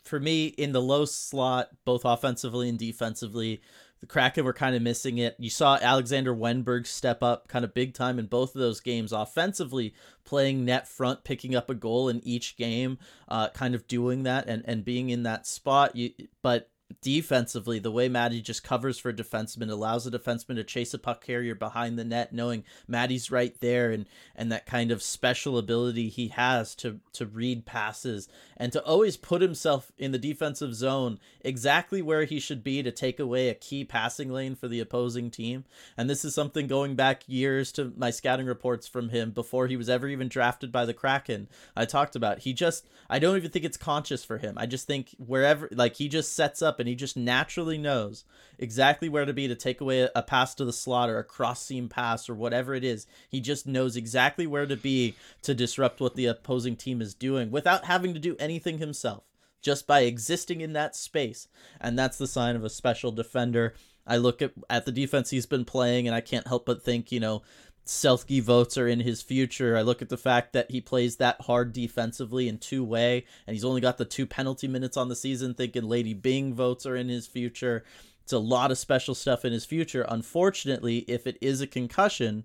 [0.04, 3.60] for me in the low slot, both offensively and defensively,
[3.98, 5.34] the Kraken were kind of missing it.
[5.40, 9.10] You saw Alexander Wennberg step up kind of big time in both of those games,
[9.12, 12.98] offensively playing net front, picking up a goal in each game,
[13.28, 15.96] uh, kind of doing that and, and being in that spot.
[15.96, 16.70] You, but
[17.00, 20.98] defensively, the way Matty just covers for a defenseman allows a defenseman to chase a
[20.98, 25.58] puck carrier behind the net, knowing Matty's right there, and and that kind of special
[25.58, 30.74] ability he has to to read passes and to always put himself in the defensive
[30.74, 34.80] zone exactly where he should be to take away a key passing lane for the
[34.80, 35.64] opposing team.
[35.96, 39.76] And this is something going back years to my scouting reports from him before he
[39.76, 41.48] was ever even drafted by the Kraken.
[41.76, 44.54] I talked about he just I don't even think it's conscious for him.
[44.56, 48.24] I just think wherever like he just sets up and he just naturally knows
[48.58, 51.62] exactly where to be to take away a, pass to the slot or a cross
[51.62, 53.06] seam pass or whatever it is.
[53.28, 57.50] He just knows exactly where to be to disrupt what the opposing team is doing
[57.50, 59.24] without having to do anything himself,
[59.62, 61.48] just by existing in that space.
[61.80, 63.74] And that's the sign of a special defender.
[64.06, 67.12] I look at, at the defense he's been playing and I can't help but think,
[67.12, 67.42] you know,
[67.88, 69.74] Selke votes are in his future.
[69.74, 73.54] I look at the fact that he plays that hard defensively in two way, and
[73.54, 75.54] he's only got the two penalty minutes on the season.
[75.54, 77.84] Thinking Lady Byng votes are in his future.
[78.22, 80.04] It's a lot of special stuff in his future.
[80.06, 82.44] Unfortunately, if it is a concussion,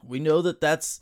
[0.00, 1.00] we know that that's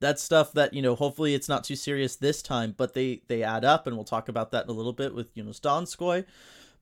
[0.00, 0.96] that's stuff that you know.
[0.96, 4.28] Hopefully, it's not too serious this time, but they they add up, and we'll talk
[4.28, 6.24] about that in a little bit with know Donskoi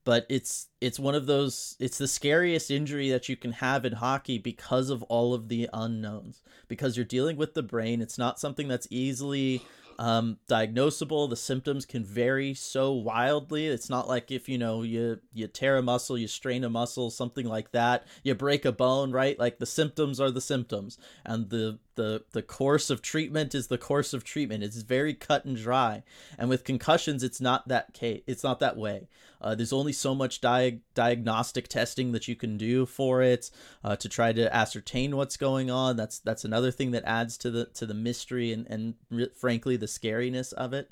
[0.07, 3.93] but it's it's one of those it's the scariest injury that you can have in
[3.93, 6.41] hockey because of all of the unknowns.
[6.69, 9.63] Because you're dealing with the brain it's not something that's easily
[9.99, 11.29] um, diagnosable.
[11.29, 13.67] The symptoms can vary so wildly.
[13.67, 17.11] It's not like if you know you you tear a muscle you strain a muscle
[17.11, 18.07] something like that.
[18.23, 19.37] You break a bone right?
[19.37, 20.99] Like the symptoms are the symptoms.
[21.25, 25.45] And the the the course of treatment is the course of treatment it's very cut
[25.45, 26.03] and dry
[26.39, 29.09] and with concussions it's not that case it's not that way
[29.41, 33.51] uh, there's only so much diag- diagnostic testing that you can do for it
[33.85, 35.97] uh, to try to ascertain what's going on.
[35.97, 39.77] That's that's another thing that adds to the to the mystery and and re- frankly
[39.77, 40.91] the scariness of it.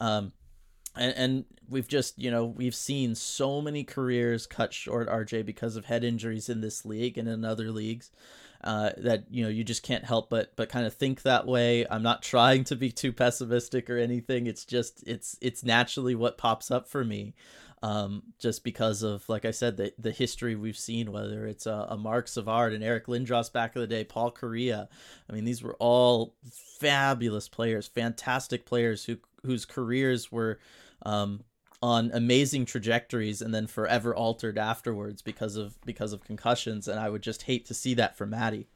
[0.00, 0.32] Um,
[0.96, 5.76] and, and we've just you know we've seen so many careers cut short, RJ, because
[5.76, 8.10] of head injuries in this league and in other leagues.
[8.64, 11.86] Uh, that you know you just can't help but but kind of think that way.
[11.88, 14.48] I'm not trying to be too pessimistic or anything.
[14.48, 17.34] It's just it's it's naturally what pops up for me
[17.82, 21.86] um, just because of, like I said, the, the history we've seen, whether it's a,
[21.90, 24.88] a Marc Savard and Eric Lindros back in the day, Paul Kariya.
[25.28, 26.34] I mean, these were all
[26.80, 30.58] fabulous players, fantastic players who whose careers were
[31.06, 31.44] um,
[31.80, 36.88] on amazing trajectories and then forever altered afterwards because of because of concussions.
[36.88, 38.68] And I would just hate to see that for Matty.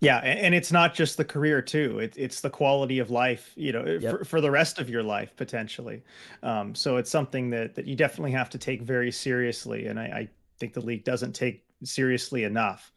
[0.00, 1.98] Yeah, and it's not just the career too.
[1.98, 4.00] It, it's the quality of life, you know, Yep.
[4.18, 6.02] for, for the rest of your life potentially.
[6.44, 10.04] Um, so it's something that that you definitely have to take very seriously, and I,
[10.04, 10.28] I
[10.60, 12.92] think the league doesn't take seriously enough.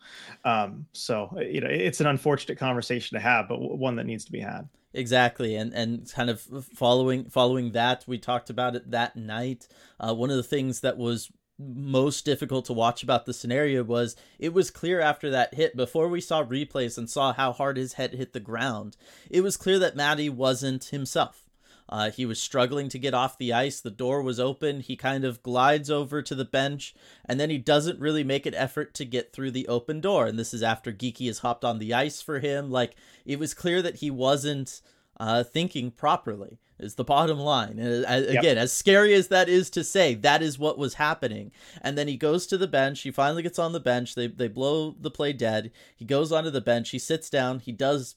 [0.45, 4.31] Um, so you know, it's an unfortunate conversation to have, but one that needs to
[4.31, 4.69] be had.
[4.93, 6.41] Exactly, and and kind of
[6.75, 9.67] following following that, we talked about it that night.
[9.99, 14.15] Uh, one of the things that was most difficult to watch about the scenario was
[14.39, 17.93] it was clear after that hit before we saw replays and saw how hard his
[17.93, 18.97] head hit the ground.
[19.29, 21.50] It was clear that Matty wasn't himself.
[21.91, 23.81] Uh, he was struggling to get off the ice.
[23.81, 24.79] The door was open.
[24.79, 28.55] He kind of glides over to the bench, and then he doesn't really make an
[28.55, 30.25] effort to get through the open door.
[30.25, 32.71] And this is after Geekie has hopped on the ice for him.
[32.71, 34.81] Like, it was clear that he wasn't
[35.19, 37.77] uh, thinking properly, is the bottom line.
[37.77, 41.51] And uh, again, as scary as that is to say, that is what was happening.
[41.81, 43.01] And then he goes to the bench.
[43.01, 44.15] He finally gets on the bench.
[44.15, 45.71] They, they blow the play dead.
[45.95, 46.89] He goes onto the bench.
[46.89, 47.59] He sits down.
[47.59, 48.15] He does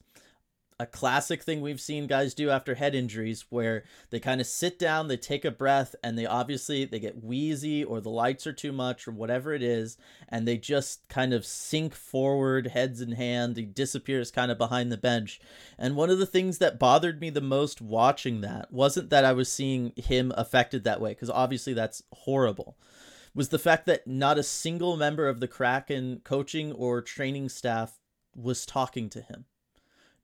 [0.81, 4.77] a classic thing we've seen guys do after head injuries where they kind of sit
[4.77, 8.53] down they take a breath and they obviously they get wheezy or the lights are
[8.53, 9.97] too much or whatever it is
[10.29, 14.91] and they just kind of sink forward heads in hand he disappears kind of behind
[14.91, 15.41] the bench.
[15.79, 19.33] And one of the things that bothered me the most watching that wasn't that i
[19.33, 22.77] was seeing him affected that way because obviously that's horrible
[23.33, 28.01] was the fact that not a single member of the kraken coaching or training staff
[28.35, 29.45] was talking to him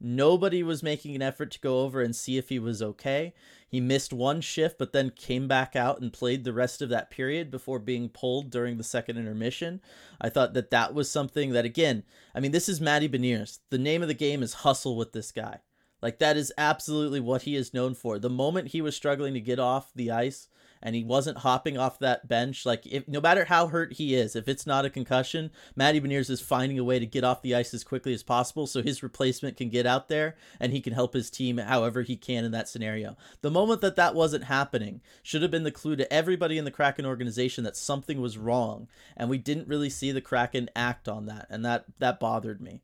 [0.00, 3.34] Nobody was making an effort to go over and see if he was okay.
[3.68, 7.10] He missed one shift, but then came back out and played the rest of that
[7.10, 9.82] period before being pulled during the second intermission.
[10.18, 13.58] I thought that that was something that, again, I mean, this is Matty Beniers.
[13.68, 15.58] The name of the game is hustle with this guy.
[16.00, 18.18] Like, that is absolutely what he is known for.
[18.18, 20.48] The moment he was struggling to get off the ice
[20.82, 24.34] and he wasn't hopping off that bench, like if no matter how hurt he is,
[24.34, 27.54] if it's not a concussion, Matty Beniers is finding a way to get off the
[27.54, 30.92] ice as quickly as possible so his replacement can get out there and he can
[30.92, 33.16] help his team however he can in that scenario.
[33.42, 36.70] The moment that that wasn't happening should have been the clue to everybody in the
[36.70, 41.26] Kraken organization that something was wrong, and we didn't really see the Kraken act on
[41.26, 42.82] that, and that that bothered me.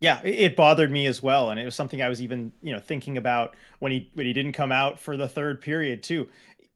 [0.00, 2.78] Yeah, it bothered me as well, and it was something I was even, you know,
[2.78, 6.28] thinking about when he when he didn't come out for the third period too.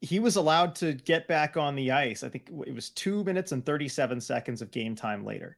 [0.02, 2.22] He was allowed to get back on the ice.
[2.22, 5.56] I think it was two minutes and thirty seven seconds of game time later.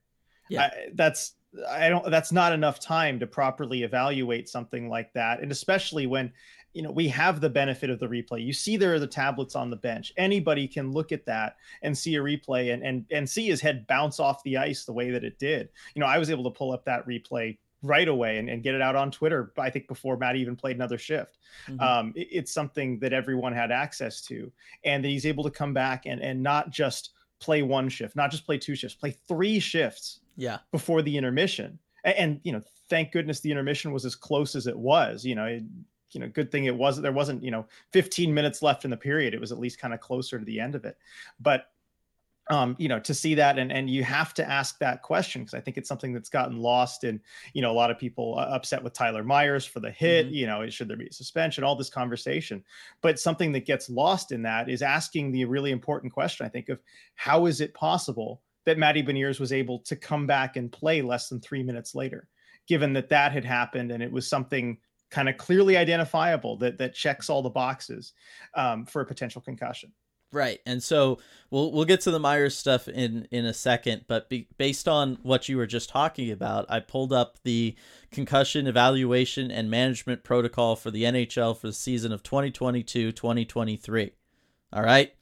[0.49, 1.33] Yeah, I, that's
[1.69, 2.09] I don't.
[2.11, 6.33] That's not enough time to properly evaluate something like that, and especially when
[6.75, 9.55] you know we have the benefit of the replay you see there are the tablets
[9.55, 13.31] on the bench anybody can look at that and see a replay and and and
[13.31, 16.19] see his head bounce off the ice the way that it did you know i
[16.19, 19.11] was able to pull up that replay right away and, and get it out on
[19.11, 21.39] twitter i think before matt even played another shift.
[21.69, 21.81] Mm-hmm.
[21.81, 24.51] um, it, it's something that everyone had access to
[24.85, 28.31] and that he's able to come back and and not just play one shift not
[28.31, 30.59] just play two shifts play three shifts yeah.
[30.73, 31.79] before the intermission.
[32.05, 35.35] And, and you know thank goodness the intermission was as close as it was you
[35.35, 35.63] know it,
[36.11, 38.97] you know good thing it wasn't there wasn't you know 15 minutes left in the
[38.97, 39.35] period.
[39.35, 40.97] It was at least kind of closer to the end of it.
[41.41, 41.67] But
[42.51, 45.55] um, you know, to see that and and you have to ask that question because
[45.55, 47.21] I think it's something that's gotten lost in,
[47.55, 50.27] you know, a lot of people uh, upset with Tyler Myers for the hit.
[50.27, 50.35] Mm-hmm.
[50.35, 51.65] You know, should there be a suspension?
[51.65, 52.63] All this conversation,
[53.01, 56.45] but something that gets lost in that is asking the really important question.
[56.45, 56.81] I think of
[57.15, 61.29] how is it possible that Matty Beniers was able to come back and play less
[61.29, 62.29] than three minutes later,
[62.67, 64.79] given that that had happened and it was something
[65.11, 68.13] kind of clearly identifiable that that checks all the boxes
[68.55, 69.93] um, for a potential concussion.
[70.35, 71.19] Right, and so
[71.51, 75.19] we'll we'll get to the Myers stuff in in a second, but be, based on
[75.23, 77.77] what you were just talking about, I pulled up the
[78.11, 84.11] concussion evaluation and management protocol for the NHL for the season of 2022-2023.
[84.73, 85.15] All right,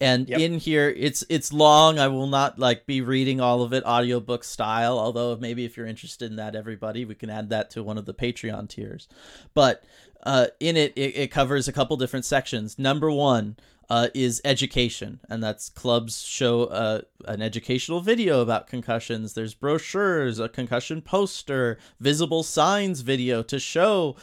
[0.00, 0.40] and yep.
[0.40, 4.44] in here it's it's long i will not like be reading all of it audiobook
[4.44, 7.98] style although maybe if you're interested in that everybody we can add that to one
[7.98, 9.08] of the patreon tiers
[9.54, 9.84] but
[10.24, 13.56] uh, in it, it, it covers a couple different sections number one
[13.90, 15.20] uh, is education.
[15.28, 19.34] And that's clubs show uh, an educational video about concussions.
[19.34, 24.16] There's brochures a concussion poster visible signs video to show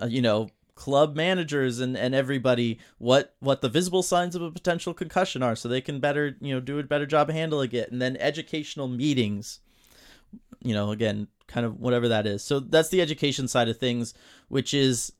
[0.00, 4.50] uh, you know club managers and, and everybody what what the visible signs of a
[4.50, 7.90] potential concussion are so they can better you know do a better job handling it.
[7.90, 9.60] And then educational meetings
[10.62, 12.42] you know again kind of whatever that is.
[12.42, 14.14] So that's the education side of things
[14.48, 15.12] which is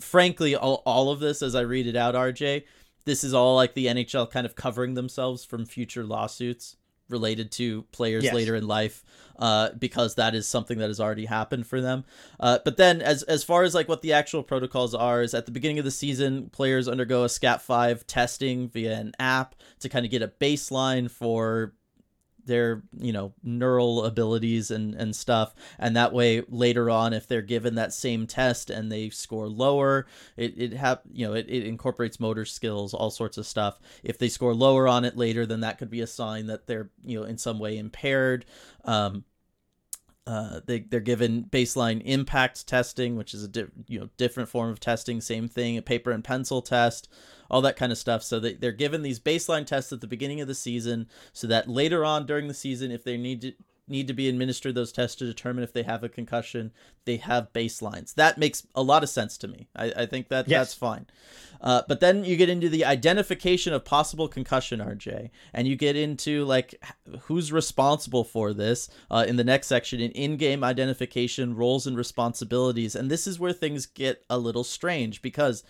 [0.00, 2.64] frankly all, all of this as i read it out rj
[3.06, 6.76] this is all like the nhl kind of covering themselves from future lawsuits
[7.08, 8.34] related to players yes.
[8.34, 9.04] later in life
[9.38, 12.04] uh, because that is something that has already happened for them.
[12.40, 15.46] Uh, but then as as far as like what the actual protocols are is at
[15.46, 19.88] the beginning of the season players undergo a scat 5 testing via an app to
[19.88, 21.74] kind of get a baseline for
[22.46, 25.54] their you know neural abilities and and stuff.
[25.78, 30.06] And that way later on if they're given that same test and they score lower
[30.36, 33.78] it it have you know it, it incorporates motor skills all sorts of stuff.
[34.02, 36.90] If they score lower on it later then that could be a sign that they're
[37.04, 38.44] you know in some way impaired.
[38.84, 39.24] Um
[40.26, 44.70] uh, they they're given baseline impact testing, which is a di- you know different form
[44.70, 45.20] of testing.
[45.20, 47.08] Same thing, a paper and pencil test
[47.50, 48.22] all that kind of stuff.
[48.22, 51.68] So they, they're given these baseline tests at the beginning of the season so that
[51.68, 53.52] later on during the season, if they need to
[53.88, 56.72] need to be administered those tests to determine if they have a concussion,
[57.04, 58.14] they have baselines.
[58.14, 59.68] That makes a lot of sense to me.
[59.76, 60.58] I, I think that yes.
[60.58, 61.06] that's fine.
[61.60, 65.96] Uh, but then you get into the identification of possible concussion, RJ, and you get
[65.96, 66.82] into like
[67.22, 72.94] who's responsible for this uh, in the next section in in-game identification, roles and responsibilities,
[72.94, 75.62] and this is where things get a little strange because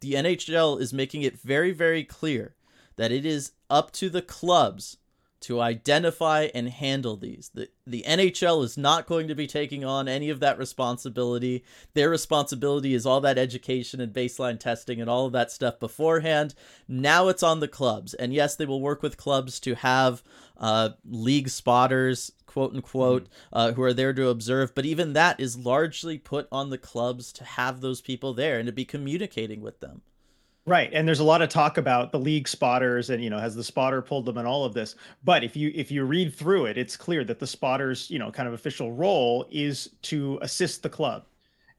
[0.00, 2.54] the NHL is making it very, very clear
[2.96, 4.98] that it is up to the clubs
[5.44, 7.50] to identify and handle these.
[7.54, 11.64] The, the NHL is not going to be taking on any of that responsibility.
[11.92, 16.54] Their responsibility is all that education and baseline testing and all of that stuff beforehand.
[16.88, 18.14] Now it's on the clubs.
[18.14, 20.22] And yes, they will work with clubs to have
[20.56, 23.58] uh, league spotters, quote unquote, mm-hmm.
[23.58, 24.74] uh, who are there to observe.
[24.74, 28.66] But even that is largely put on the clubs to have those people there and
[28.66, 30.02] to be communicating with them.
[30.66, 30.90] Right.
[30.94, 33.64] And there's a lot of talk about the league spotters and you know has the
[33.64, 34.96] spotter pulled them and all of this.
[35.22, 38.30] But if you if you read through it, it's clear that the spotters, you know,
[38.30, 41.26] kind of official role is to assist the club.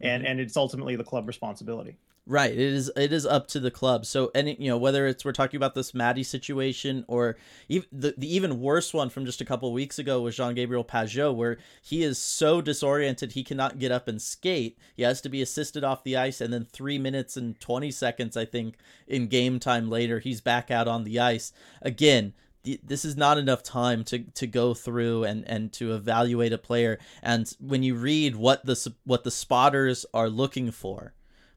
[0.02, 0.32] And mm-hmm.
[0.32, 1.98] and it's ultimately the club responsibility.
[2.28, 2.52] Right.
[2.52, 4.04] It is it is up to the club.
[4.04, 7.38] So any you know whether it's we're talking about this Matty situation or
[7.70, 10.84] even the, the even worse one from just a couple weeks ago was Jean Gabriel
[10.84, 14.80] Pageau where he is so disoriented he cannot get up and skate.
[14.96, 18.36] He has to be assisted off the ice and then 3 minutes and 20 seconds
[18.36, 21.54] I think in game time later he's back out on the ice.
[21.84, 22.34] Again,
[22.84, 26.98] this is not enough time to to go through and and to evaluate a player
[27.22, 31.14] and when you read what the what the spotters are looking for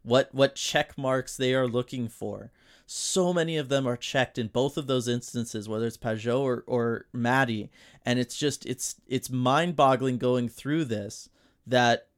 [0.09, 2.50] what what check marks they are looking for.
[2.86, 6.64] So many of them are checked in both of those instances, whether it's Pageau or,
[6.66, 7.70] or Matty.
[8.06, 11.28] And it's just it's it's mind boggling going through this
[11.66, 12.09] that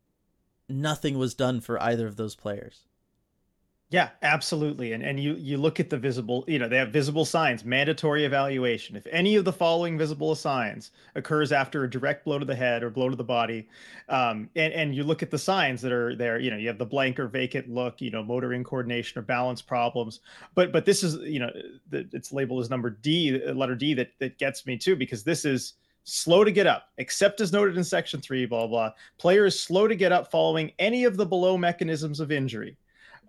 [0.69, 2.83] nothing was done for either of those players.
[3.93, 4.93] Yeah, absolutely.
[4.93, 8.25] And and you you look at the visible, you know, they have visible signs, mandatory
[8.25, 8.95] evaluation.
[8.95, 12.85] If any of the following visible signs occurs after a direct blow to the head
[12.85, 13.69] or blow to the body,
[14.09, 16.79] um, and and you look at the signs that are there, you know, you have
[16.79, 20.21] the blank or vacant look, you know, motor incoordination or balance problems.
[20.55, 21.51] But but this is, you know,
[21.89, 25.45] the, it's labeled as number D, letter D that that gets me too because this
[25.45, 25.73] is
[26.05, 28.93] slow to get up, except as noted in section three, blah blah.
[29.19, 32.77] Player is slow to get up following any of the below mechanisms of injury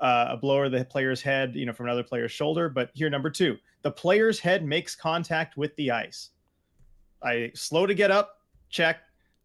[0.01, 2.67] uh, a blow of the player's head, you know, from another player's shoulder.
[2.67, 6.31] But here, number two, the player's head makes contact with the ice.
[7.23, 8.97] I slow to get up, check.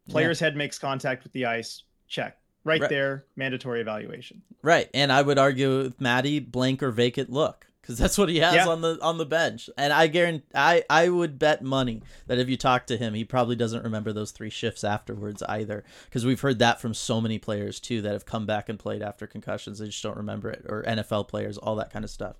[0.09, 0.47] Player's yeah.
[0.47, 2.39] head makes contact with the ice, check.
[2.63, 4.41] Right, right, there, mandatory evaluation.
[4.61, 8.39] Right, and I would argue with Matty, blank or vacant look because that's what he
[8.39, 8.67] has yeah.
[8.67, 9.69] on the on the bench.
[9.77, 13.23] And I guarantee, I I would bet money that if you talk to him, he
[13.23, 15.85] probably doesn't remember those three shifts afterwards either.
[16.05, 19.01] Because we've heard that from so many players too that have come back and played
[19.01, 19.79] after concussions.
[19.79, 22.35] They just don't remember it, or NFL players, all that kind of stuff.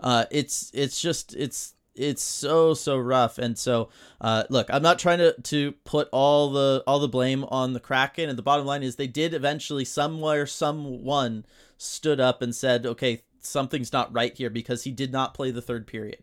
[0.00, 3.90] Uh, it's it's just it's it's so so rough and so
[4.22, 7.80] uh, look i'm not trying to to put all the all the blame on the
[7.80, 11.44] kraken and the bottom line is they did eventually somewhere someone
[11.76, 15.62] stood up and said okay something's not right here because he did not play the
[15.62, 16.22] third period.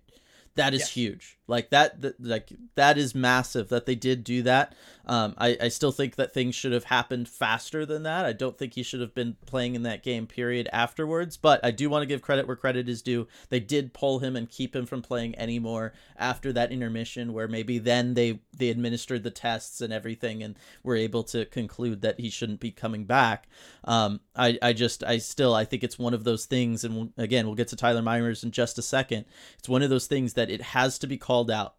[0.55, 0.89] That is yes.
[0.91, 1.38] huge.
[1.49, 4.75] Like that, that, like that is massive that they did do that.
[5.05, 8.25] Um, I, I still think that things should have happened faster than that.
[8.25, 11.35] I don't think he should have been playing in that game period afterwards.
[11.35, 13.27] But I do want to give credit where credit is due.
[13.49, 17.79] They did pull him and keep him from playing anymore after that intermission, where maybe
[17.79, 22.29] then they they administered the tests and everything and were able to conclude that he
[22.29, 23.47] shouldn't be coming back.
[23.85, 27.47] Um, I I just I still I think it's one of those things, and again
[27.47, 29.25] we'll get to Tyler Myers in just a second.
[29.57, 31.75] It's one of those things that it has to be called called out.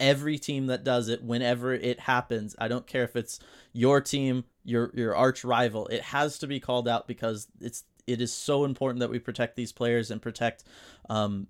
[0.00, 3.38] Every team that does it, whenever it happens, I don't care if it's
[3.72, 8.20] your team, your your arch rival, it has to be called out because it's it
[8.20, 10.64] is so important that we protect these players and protect
[11.08, 11.46] um,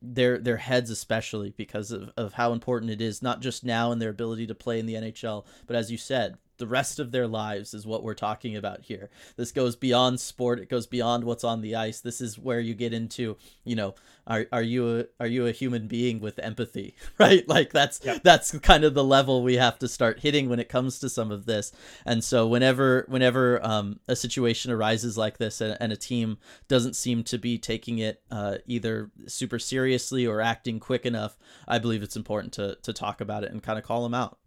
[0.00, 3.98] their their heads especially because of, of how important it is not just now in
[3.98, 7.26] their ability to play in the NHL but as you said the rest of their
[7.26, 9.10] lives is what we're talking about here.
[9.36, 10.60] This goes beyond sport.
[10.60, 11.98] It goes beyond what's on the ice.
[11.98, 13.96] This is where you get into, you know,
[14.28, 17.48] are are you a are you a human being with empathy, right?
[17.48, 21.00] Like that's that's kind of the level we have to start hitting when it comes
[21.00, 21.72] to some of this.
[22.06, 26.38] And so whenever whenever um, a situation arises like this and, and, a team
[26.68, 31.36] doesn't seem to be taking it uh, either super seriously or acting quick enough,
[31.66, 34.38] I believe it's important to to talk about it and kind of call them out.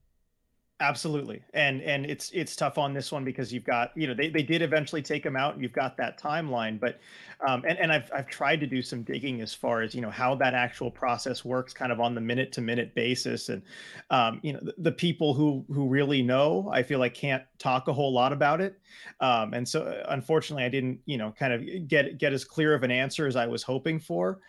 [0.82, 1.42] Absolutely.
[1.54, 4.44] And and it's it's tough on this one because you've got, you know, they, they
[4.44, 6.82] did eventually take him out and you've got that timeline.
[6.82, 7.00] But
[7.48, 10.10] um and, and I've I've tried to do some digging as far as, you know,
[10.10, 13.48] how that actual process works kind of on the minute to minute basis.
[13.48, 13.64] And
[14.10, 17.88] um, you know, the, the people who who really know, I feel like can't talk
[17.88, 18.78] a whole lot about it.
[19.22, 22.74] Um, and so uh, unfortunately I didn't, you know, kind of get get as clear
[22.74, 24.40] of an answer as I was hoping for.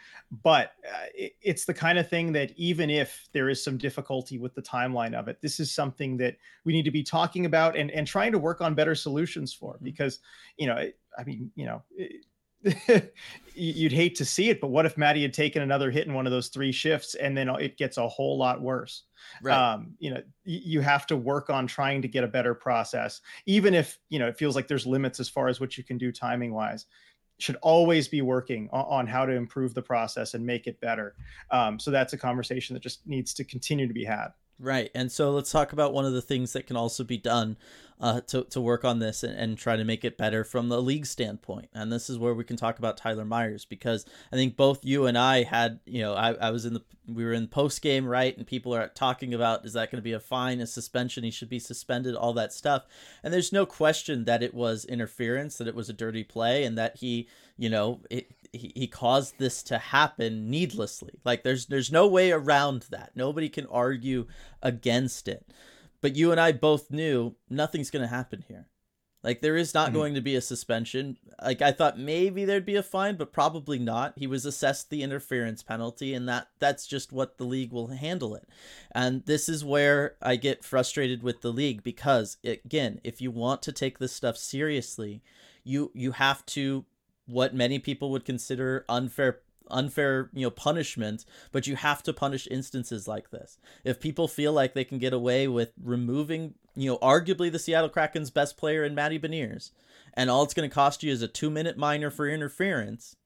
[0.43, 4.39] But uh, it, it's the kind of thing that even if there is some difficulty
[4.39, 7.77] with the timeline of it, this is something that we need to be talking about
[7.77, 9.85] and, and trying to work on better solutions for mm-hmm.
[9.85, 10.18] because
[10.57, 10.77] you know
[11.18, 11.83] i mean you know
[13.55, 16.27] you'd hate to see it but what if matty had taken another hit in one
[16.27, 19.05] of those three shifts and then it gets a whole lot worse
[19.43, 19.55] right.
[19.57, 23.74] um, you know you have to work on trying to get a better process even
[23.74, 26.11] if you know it feels like there's limits as far as what you can do
[26.11, 26.87] timing wise
[27.39, 31.14] should always be working on, on, how to improve the process and make it better
[31.51, 34.28] um, so that's a conversation that just needs to continue to be had
[34.59, 34.91] Right.
[34.95, 37.57] And so let's talk about one of the things that can also be done
[38.01, 40.82] uh, to, to work on this and, and try to make it better from the
[40.82, 41.68] league standpoint.
[41.74, 45.07] And this is where we can talk about Tyler Myers because I think both you
[45.07, 48.07] and I had, you know, I, I was in the, we were in post game,
[48.07, 48.36] right?
[48.36, 51.24] And people are talking about, is that going to be a fine, a suspension?
[51.24, 52.84] He should be suspended, all that stuff.
[53.22, 56.76] And there's no question that it was interference, that it was a dirty play, and
[56.76, 61.14] that he, you know, it, he, he caused this to happen needlessly.
[61.24, 63.12] Like there's there's no way around that.
[63.14, 64.26] Nobody can argue
[64.62, 65.47] against it.
[66.07, 68.69] But you and I both knew nothing's going to happen here.
[69.25, 69.95] Like there is not Mhm.
[69.95, 71.17] going to be a suspension.
[71.43, 74.13] Like I thought maybe there'd be a fine, but probably not.
[74.17, 78.37] He was assessed the interference penalty and that that's just what the league will handle
[78.37, 78.49] it.
[78.93, 83.63] And this is where I get frustrated with the league because again, if you want
[83.63, 85.25] to take this stuff seriously,
[85.65, 86.85] you you have to
[87.27, 89.41] what many people would consider unfair
[89.71, 93.59] unfair you know punishment but you have to punish instances like this.
[93.85, 97.89] If people feel like they can get away with removing you know arguably the seattle
[97.89, 99.71] kraken's best player in matty beniers
[100.14, 103.17] and all it's going to cost you is a two minute minor for interference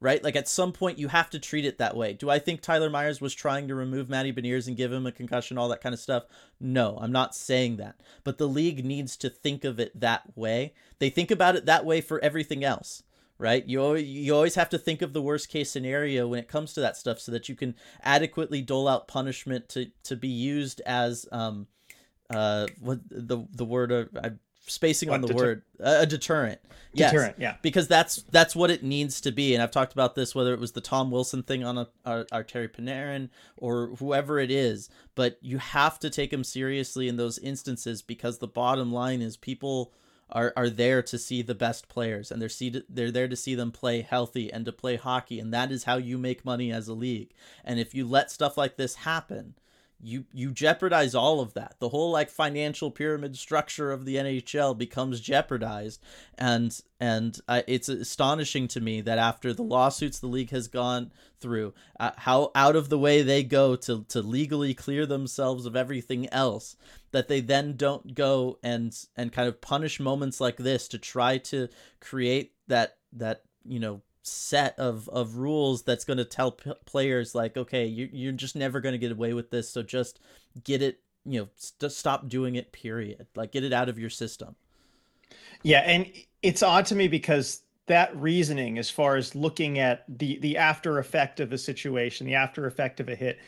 [0.00, 0.22] right?
[0.22, 2.12] Like at some point you have to treat it that way.
[2.12, 5.12] Do i think tyler myers was trying to remove matty beniers and give him a
[5.12, 6.24] concussion all that kind of stuff?
[6.60, 8.00] No i'm not saying that.
[8.24, 10.74] But the league needs to think of it that way.
[10.98, 13.02] They think about it that way for everything else
[13.38, 13.66] right?
[13.66, 16.72] You always, you always have to think of the worst case scenario when it comes
[16.74, 20.80] to that stuff, so that you can adequately dole out punishment to to be used
[20.86, 21.66] as um
[22.30, 26.60] uh what the the word uh, I'm spacing on the deter- word uh, a deterrent.
[26.92, 27.12] Yes.
[27.12, 27.56] Deterrent, yeah.
[27.62, 30.60] Because that's that's what it needs to be, and I've talked about this whether it
[30.60, 34.88] was the Tom Wilson thing on a, our, our Terry Panarin or whoever it is,
[35.14, 39.36] but you have to take them seriously in those instances because the bottom line is
[39.36, 39.92] people
[40.30, 43.54] are, are there to see the best players and they're see they're there to see
[43.54, 46.88] them play healthy and to play hockey and that is how you make money as
[46.88, 47.32] a league.
[47.64, 49.54] And if you let stuff like this happen,
[50.02, 51.76] you you jeopardize all of that.
[51.78, 56.02] The whole like financial pyramid structure of the NHL becomes jeopardized,
[56.36, 61.12] and and uh, it's astonishing to me that after the lawsuits the league has gone
[61.40, 65.76] through, uh, how out of the way they go to to legally clear themselves of
[65.76, 66.76] everything else,
[67.12, 71.38] that they then don't go and and kind of punish moments like this to try
[71.38, 71.68] to
[72.00, 77.34] create that that you know set of of rules that's going to tell p- players
[77.34, 80.18] like okay you, you're just never going to get away with this so just
[80.64, 83.26] get it you know st- stop doing it period.
[83.34, 84.54] Like get it out of your system.
[85.62, 86.10] Yeah, and
[86.42, 90.98] it's odd to me because that reasoning, as far as looking at the the after
[90.98, 93.38] effect of a situation, the after effect of a hit,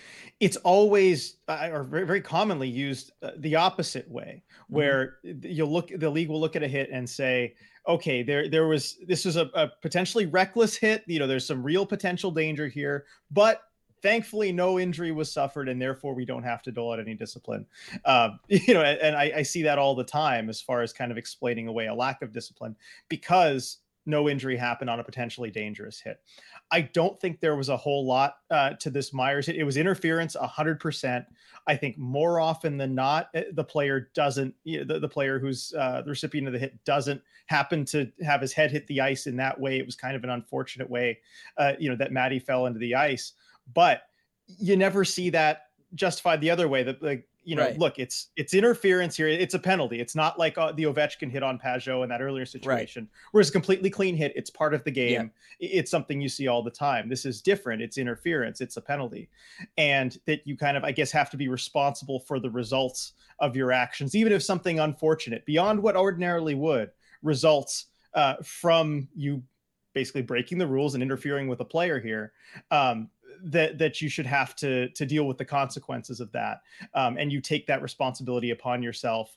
[0.41, 5.91] it's always uh, or very, very commonly used uh, the opposite way, where you'll look
[5.95, 7.55] the league will look at a hit and say,
[7.89, 11.03] okay, there there was this was a, a potentially reckless hit.
[11.07, 13.63] You know, there's some real potential danger here, but
[14.01, 17.67] thankfully no injury was suffered and therefore we don't have to dole out any discipline
[18.05, 21.11] uh, you know and I, I see that all the time as far as kind
[21.11, 22.77] of explaining away a lack of discipline
[23.09, 23.79] because
[24.09, 26.21] no injury happened on a potentially dangerous hit.
[26.71, 29.57] I don't think there was a whole lot uh, to this myers hit.
[29.57, 31.27] It was interference 100%
[31.67, 35.39] i think more often than not eh, the player doesn't you know, the, the player
[35.39, 39.01] who's uh, the recipient of the hit doesn't happen to have his head hit the
[39.01, 39.79] ice in that way.
[39.79, 41.19] It was kind of an unfortunate way
[41.57, 43.33] uh, you know that matty fell into the ice.
[43.75, 44.03] But
[44.47, 47.79] you never see that justified the other way that like you know Right.
[47.79, 49.29] look it's it's interference here.
[49.29, 50.01] It's a penalty.
[50.01, 53.51] It's not like uh, the ovechkin hit on pageau in that earlier situation where it's
[53.51, 54.33] a completely clean hit.
[54.37, 55.31] It's part of the game.
[55.33, 57.09] I- it's something you see all the time.
[57.09, 57.83] This is different.
[57.83, 58.61] It's interference.
[58.61, 59.29] It's a penalty.
[59.77, 63.57] And that you kind of i guess have to be responsible for the results of
[63.57, 66.91] your actions even if something unfortunate beyond what ordinarily would
[67.23, 69.43] results uh, from you
[69.95, 72.33] basically breaking the rules and interfering with a player here.
[72.71, 73.09] Um,
[73.45, 76.61] that that you should have to to deal with the consequences of that
[76.95, 79.37] um, and you take that responsibility upon yourself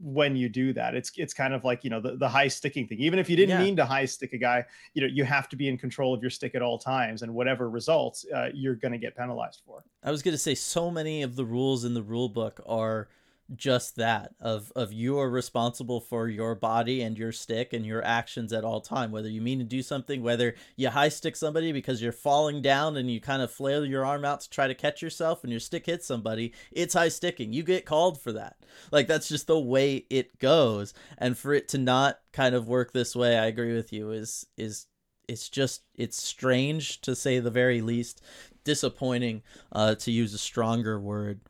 [0.00, 0.94] when you do that.
[0.94, 3.00] It's it's kind of like you know the, the high sticking thing.
[3.00, 3.64] Even if you didn't Yeah.
[3.64, 6.22] mean to high stick a guy you know you have to be in control of
[6.22, 9.82] your stick at all times and whatever results uh, you're going to get penalized for.
[10.04, 13.08] I was going to say so many of the rules in the rule book are
[13.56, 18.04] just that of of you are responsible for your body and your stick and your
[18.04, 21.72] actions at all time whether you mean to do something whether you high stick somebody
[21.72, 24.74] because you're falling down and you kind of flail your arm out to try to
[24.74, 27.52] catch yourself and your stick hits somebody it's high sticking.
[27.52, 28.56] You get called for that.
[28.90, 30.94] Like that's just the way it goes.
[31.18, 34.46] And for it to not kind of work this way i agree with you is
[34.56, 34.86] is
[35.26, 38.22] it's just it's strange to say the very least.
[38.64, 39.42] Disappointing
[39.72, 41.40] uh to use a stronger word.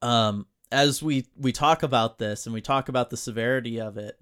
[0.00, 4.20] Um as we we talk about this and we talk about the severity of it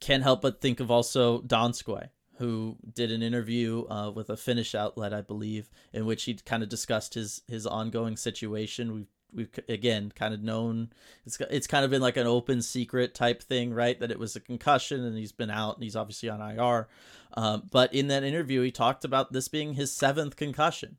[0.00, 4.74] can't help but think of also Donskoi who did an interview uh, with a Finnish
[4.74, 8.94] outlet I believe in which he kind of discussed his his ongoing situation.
[8.94, 10.90] We've we've again kind of known
[11.26, 13.98] it's it's kind of been like an open secret type thing right?
[14.00, 16.88] That it was a concussion and he's been out and he's obviously on IR
[17.36, 20.96] um, but in that interview he talked about this being his seventh concussion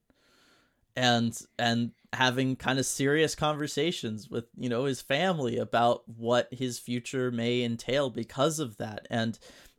[0.95, 6.79] and and having kind of serious conversations with you know his family about what his
[6.79, 9.07] future may entail because of that.
[9.09, 9.37] And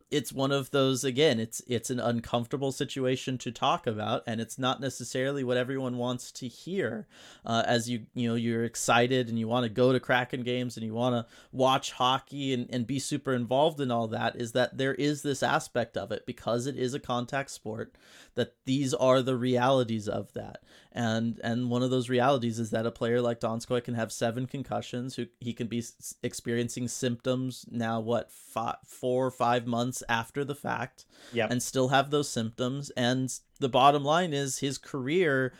[0.09, 4.57] it's one of those again it's it's an uncomfortable situation to talk about and it's
[4.57, 7.07] not necessarily what everyone wants to hear
[7.45, 10.77] uh, as you you know you're excited and you want to go to kraken games
[10.77, 14.53] and you want to watch hockey and, and be super involved in all that is
[14.53, 17.93] that there is this aspect of it because it is a contact sport
[18.35, 22.85] that these are the realities of that and and one of those realities is that
[22.85, 25.83] a player like donskoi can have seven concussions who he can be
[26.23, 31.51] experiencing symptoms now what five, four or five months after the fact yep.
[31.51, 32.89] and still have those symptoms.
[32.91, 35.53] And the bottom line is his career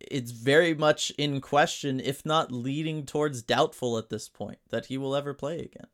[0.00, 4.96] it's very much in question if not leading towards doubtful at this point that he
[4.96, 5.88] will ever play again.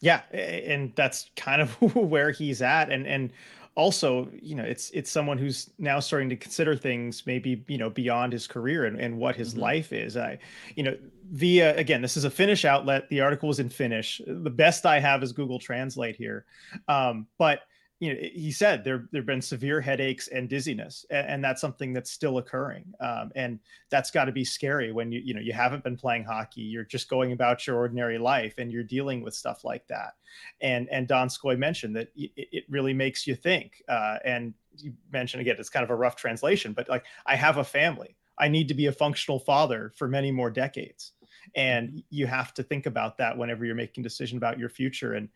[0.00, 2.90] Yeah and that's kind of where he's at.
[2.90, 3.32] And and
[3.76, 7.90] also you know it's it's someone who's now starting to consider things maybe you know
[7.90, 9.60] beyond his career and, and what his mm-hmm.
[9.60, 10.16] life is.
[10.16, 10.38] I
[10.74, 10.96] you know
[11.30, 13.08] via again this is a finnish outlet.
[13.10, 14.20] The article was in finnish.
[14.26, 16.46] The best i have is google translate here.
[16.88, 17.60] Um, but
[17.98, 21.94] you know, he said there there've been severe headaches and dizziness, and, and that's something
[21.94, 22.92] that's still occurring.
[23.00, 23.58] Um, and
[23.90, 26.84] that's got to be scary when you you know you haven't been playing hockey, you're
[26.84, 30.14] just going about your ordinary life, and you're dealing with stuff like that.
[30.60, 33.82] And and Donskoi mentioned that it, it really makes you think.
[33.88, 37.56] Uh, and you mentioned again, it's kind of a rough translation, but like I have
[37.56, 41.12] a family, I need to be a functional father for many more decades
[41.54, 45.28] and you have to think about that whenever you're making decision about your future and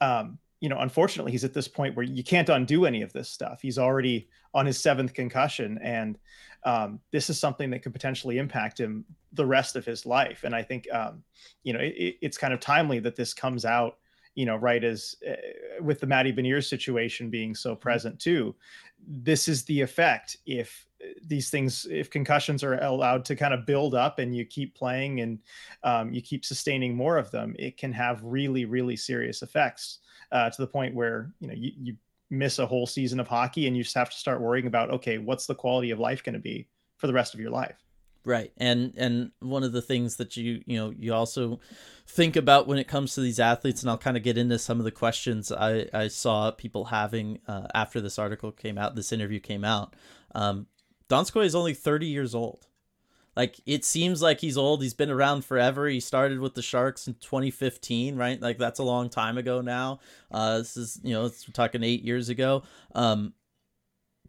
[0.00, 3.28] um, you know, unfortunately, he's at this point where you can't undo any of this
[3.28, 3.62] stuff.
[3.62, 6.18] He's already on his seventh concussion, and
[6.64, 10.42] um, this is something that could potentially impact him the rest of his life.
[10.42, 11.22] And I think, um,
[11.62, 13.98] you know, it, it's kind of timely that this comes out,
[14.34, 15.34] you know, right as uh,
[15.80, 17.82] with the Matty Beniers situation being so mm-hmm.
[17.82, 18.52] present too.
[19.06, 23.66] This is the effect if uh, these things, if concussions are allowed to kind of
[23.66, 25.38] build up and you keep playing and
[25.84, 30.00] um, you keep sustaining more of them, it can have really, really serious effects
[30.32, 31.96] uh, to the point where you know you, you
[32.30, 35.18] miss a whole season of hockey and you just have to start worrying about okay
[35.18, 37.76] what's the quality of life going to be for the rest of your life?
[38.26, 38.52] Right.
[38.56, 41.60] And and one of the things that you you know you also
[42.08, 44.78] think about when it comes to these athletes and i'll kind of get into some
[44.78, 49.12] of the questions i i saw people having uh, after this article came out this
[49.12, 49.94] interview came out.
[50.34, 50.66] Um
[51.08, 52.66] donskoi is only 30 years old
[53.36, 54.82] like it seems like he's old.
[54.82, 55.86] He's been around forever.
[55.86, 58.40] He started with the Sharks in 2015, right?
[58.40, 60.00] Like that's a long time ago now.
[60.30, 62.62] Uh, this is you know we're talking eight years ago.
[62.94, 63.34] Um,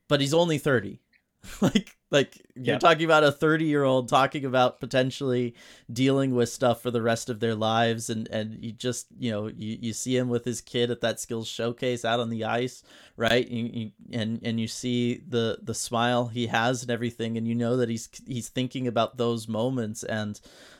[0.09, 0.99] but he's only 30.
[1.61, 2.79] like like you're yep.
[2.79, 5.55] talking about a 30 year old talking about potentially
[5.91, 9.47] dealing with stuff for the rest of their lives and and you just you know
[9.47, 12.83] you, you see him with his kid at that skills showcase out on the ice
[13.17, 17.47] right you, you, and and you see the the smile he has and everything and
[17.47, 20.39] you know that he's he's thinking about those moments and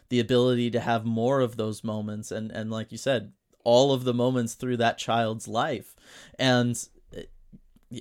[0.09, 3.31] the ability to have more of those moments and and like you said
[3.63, 5.93] all of the moments through that child's life
[6.39, 7.23] and eh,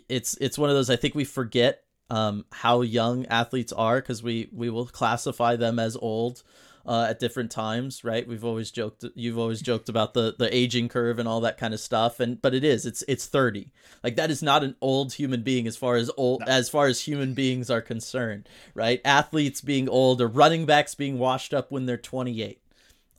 [0.09, 4.23] it's it's one of those I think we forget um, how young athletes are because
[4.23, 6.43] we we will classify them as old
[6.87, 8.27] uh, at different times, right?
[8.27, 11.75] We've always joked, you've always joked about the the aging curve and all that kind
[11.75, 13.73] of stuff, and but it is, it's it's thirty.
[14.05, 16.47] Like that is not an old human being as far as old no.
[16.47, 19.01] as far as human beings are concerned, right?
[19.05, 22.61] Athletes being old or running backs being washed up when they're twenty eight.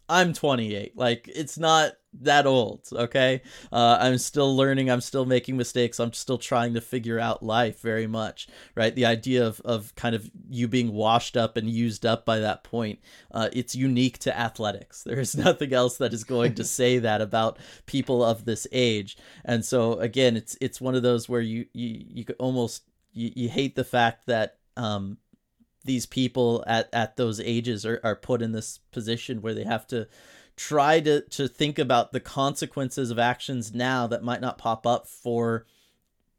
[0.09, 0.97] I'm 28.
[0.97, 3.41] Like it's not that old, okay?
[3.71, 4.89] Uh, I'm still learning.
[4.89, 5.99] I'm still making mistakes.
[5.99, 8.95] I'm still trying to figure out life very much, right?
[8.95, 12.63] The idea of, of kind of you being washed up and used up by that
[12.63, 12.99] point,
[13.31, 15.03] uh, it's unique to athletics.
[15.07, 19.17] There is nothing else that is going to say that about people of this age.
[19.45, 22.83] And so again, it's it's one of those where you you you almost
[23.13, 25.17] you, you hate the fact that um,
[25.87, 29.87] these people at, at those ages are, are put in this position where they have
[29.87, 30.07] to
[30.55, 35.07] try to, to think about the consequences of actions now that might not pop up
[35.07, 35.65] for,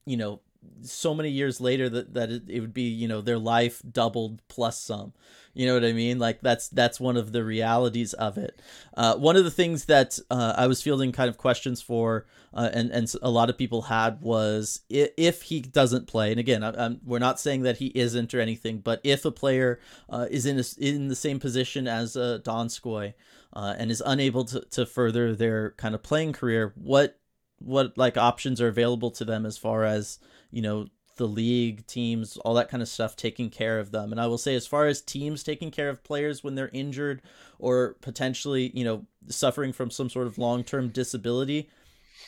[0.04, 0.40] you know,
[0.82, 4.42] so many years later that, that it, it would be, you know, their life doubled
[4.48, 5.12] plus some.
[5.54, 6.20] You know what I mean?
[6.20, 8.60] Like that's that's one of the realities of it.
[8.96, 12.70] Uh, one of the things that uh, I was fielding kind of questions for, uh,
[12.72, 16.30] and and a lot of people had was if he doesn't play.
[16.30, 19.80] And again, I, we're not saying that he isn't or anything, but if a player
[20.08, 23.14] uh, is in a, in the same position as uh, Donskoi
[23.52, 27.18] uh, and is unable to, to further their kind of playing career, what
[27.58, 30.86] what like options are available to them as far as you know
[31.18, 34.12] the league, teams, all that kind of stuff taking care of them.
[34.12, 37.20] And I will say, as far as teams taking care of players when they're injured
[37.58, 41.68] or potentially, you know, suffering from some sort of long term disability,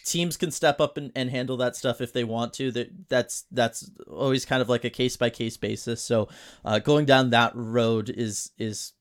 [0.04, 2.70] teams can step up and, and handle that stuff if they want to.
[2.72, 6.02] That that's that's always kind of like a case by case basis.
[6.02, 6.28] So
[6.64, 8.92] uh, going down that road is is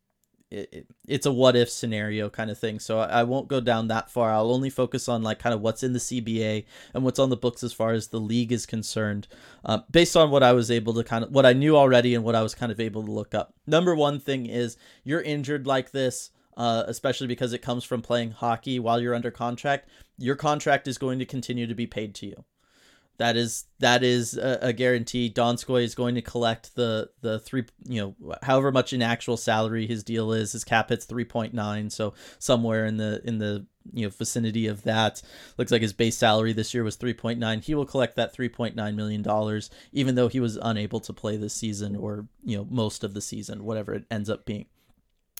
[0.52, 2.80] it, it, it's a what if scenario kind of thing.
[2.80, 4.32] So I, I, won't go down that far.
[4.32, 7.38] I'll only focus on like kind of what's in the CBA and what's on the
[7.38, 9.28] books as far as the league is concerned,
[9.66, 12.24] uh, based on what I was able to kind of what I knew already and
[12.24, 13.54] what I was kind of able to look up.
[13.68, 16.32] Number one thing is you're injured like this.
[16.58, 19.88] Uh, especially because it comes from playing hockey while you're under contract,
[20.18, 22.43] your contract is going to continue to be paid to you.
[23.20, 25.30] That is that is a, a guarantee.
[25.30, 29.86] Donskoi is going to collect the the three you know however much in actual salary
[29.86, 30.53] his deal is.
[30.53, 34.67] His cap hits three point nine, so somewhere in the in the you know vicinity
[34.67, 35.22] of that.
[35.57, 37.59] Looks like his base salary this year was three point nine.
[37.59, 41.11] He will collect that three point nine million dollars, even though he was unable to
[41.11, 44.65] play this season or you know most of the season, whatever it ends up being.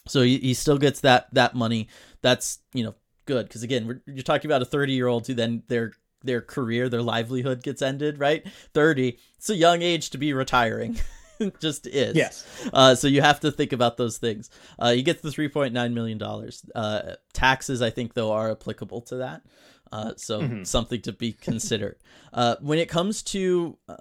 [0.06, 1.88] So he, he still gets that that money.
[2.22, 5.64] That's you know good because again you're talking about a 30 year old who then
[5.68, 5.94] they're
[6.24, 8.46] their career, their livelihood gets ended, right?
[8.74, 10.98] 30, it's a young age to be retiring.
[11.60, 12.16] just is.
[12.16, 12.70] Yes.
[12.74, 14.50] Uh, so you have to think about those things.
[14.78, 16.22] Uh, he gets the $3.9 million.
[16.76, 19.44] Uh, taxes, I think, though, are applicable to that.
[19.92, 20.64] Uh, so mm-hmm.
[20.64, 21.98] something to be considered.
[22.34, 23.96] Uh, when it comes to uh,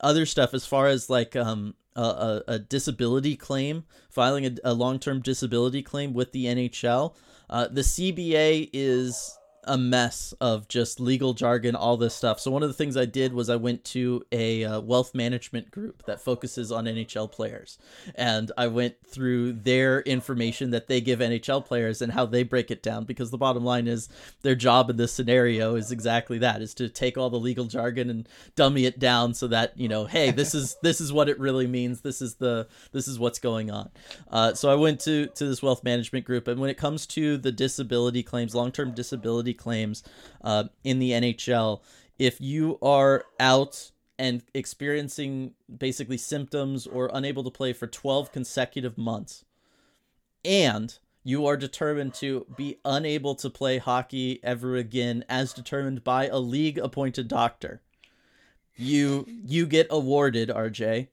[0.00, 4.98] other stuff, as far as like um, a, a, disability claim, filing a, a long
[4.98, 7.14] term disability claim with the NHL,
[7.48, 9.37] the CBA is
[9.68, 12.40] a mess of just legal jargon, all this stuff.
[12.40, 15.70] So one of the things I did was I went to a uh, wealth management
[15.70, 17.78] group that focuses on NHL players,
[18.14, 22.70] and I went through their information that they give NHL players and how they break
[22.70, 23.04] it down.
[23.04, 24.08] Because the bottom line is
[24.42, 28.08] their job in this scenario is exactly that: is to take all the legal jargon
[28.08, 31.38] and dummy it down so that you know, hey, this is this is what it
[31.38, 32.00] really means.
[32.00, 33.90] This is the this is what's going on.
[34.30, 37.36] Uh, so I went to to this wealth management group, and when it comes to
[37.36, 40.02] the disability claims, long term disability claims
[40.42, 41.82] uh, in the NHL.
[42.18, 48.96] If you are out and experiencing basically symptoms or unable to play for 12 consecutive
[48.96, 49.44] months,
[50.44, 56.26] and you are determined to be unable to play hockey ever again as determined by
[56.26, 57.82] a league appointed doctor
[58.78, 61.08] you you get awarded rj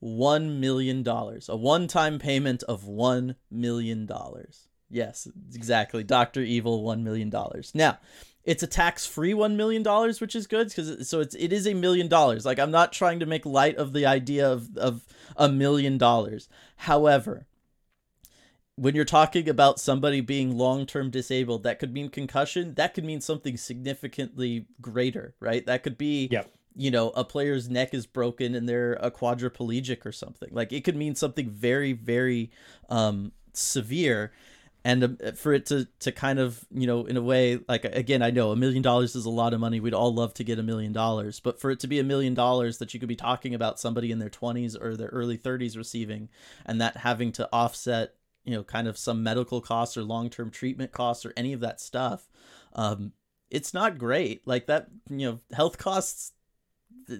[0.00, 6.04] 1 million dollars a one-time payment of 1 million dollars Yes, exactly.
[6.04, 7.72] Doctor Evil, one million dollars.
[7.74, 7.98] Now,
[8.44, 11.74] it's a tax-free one million dollars, which is good because so it's it is a
[11.74, 12.46] million dollars.
[12.46, 15.04] Like I'm not trying to make light of the idea of of
[15.36, 16.48] a million dollars.
[16.76, 17.48] However,
[18.76, 22.74] when you're talking about somebody being long-term disabled, that could mean concussion.
[22.74, 25.66] That could mean something significantly greater, right?
[25.66, 30.04] That could be yep you know a player's neck is broken and they're a quadriplegic
[30.04, 32.50] or something like it could mean something very very
[32.88, 34.32] um severe
[34.84, 38.22] and um, for it to to kind of you know in a way like again
[38.22, 40.58] i know a million dollars is a lot of money we'd all love to get
[40.58, 43.16] a million dollars but for it to be a million dollars that you could be
[43.16, 46.28] talking about somebody in their 20s or their early 30s receiving
[46.66, 48.14] and that having to offset
[48.44, 51.80] you know kind of some medical costs or long-term treatment costs or any of that
[51.80, 52.28] stuff
[52.74, 53.12] um
[53.50, 56.32] it's not great like that you know health costs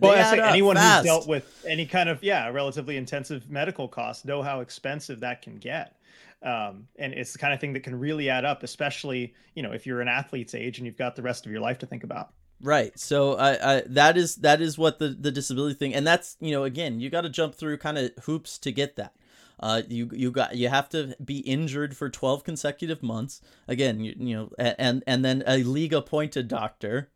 [0.00, 1.02] well, I say anyone fast.
[1.02, 5.42] who's dealt with any kind of yeah relatively intensive medical costs know how expensive that
[5.42, 5.96] can get.
[6.44, 9.72] Um, and it's the kind of thing that can really add up, especially you know
[9.72, 12.04] if you're an athlete's age and you've got the rest of your life to think
[12.04, 12.32] about.
[12.60, 12.98] Right.
[12.98, 16.52] So I, I that is that is what the the disability thing, and that's you
[16.52, 19.14] know again you got to jump through kind of hoops to get that.
[19.60, 23.40] Uh, you you got you have to be injured for 12 consecutive months.
[23.68, 27.10] Again, you, you know, and and then a league appointed doctor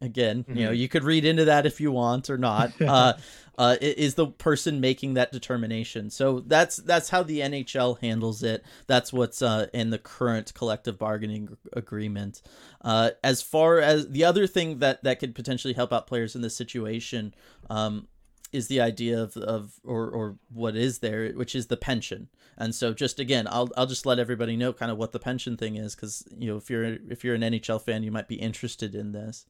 [0.00, 0.56] again mm-hmm.
[0.56, 0.80] you know mm-hmm.
[0.80, 3.12] you could read into that if you want or not uh,
[3.58, 8.64] uh, is the person making that determination so that's that's how the nhl handles it
[8.86, 12.42] that's what's uh, in the current collective bargaining agreement
[12.82, 16.42] uh, as far as the other thing that that could potentially help out players in
[16.42, 17.34] this situation
[17.70, 18.06] um,
[18.52, 22.28] is the idea of, of or, or what is there, which is the pension.
[22.58, 25.56] And so just again, I'll I'll just let everybody know kind of what the pension
[25.56, 28.36] thing is because you know if you're if you're an NHL fan, you might be
[28.36, 29.46] interested in this.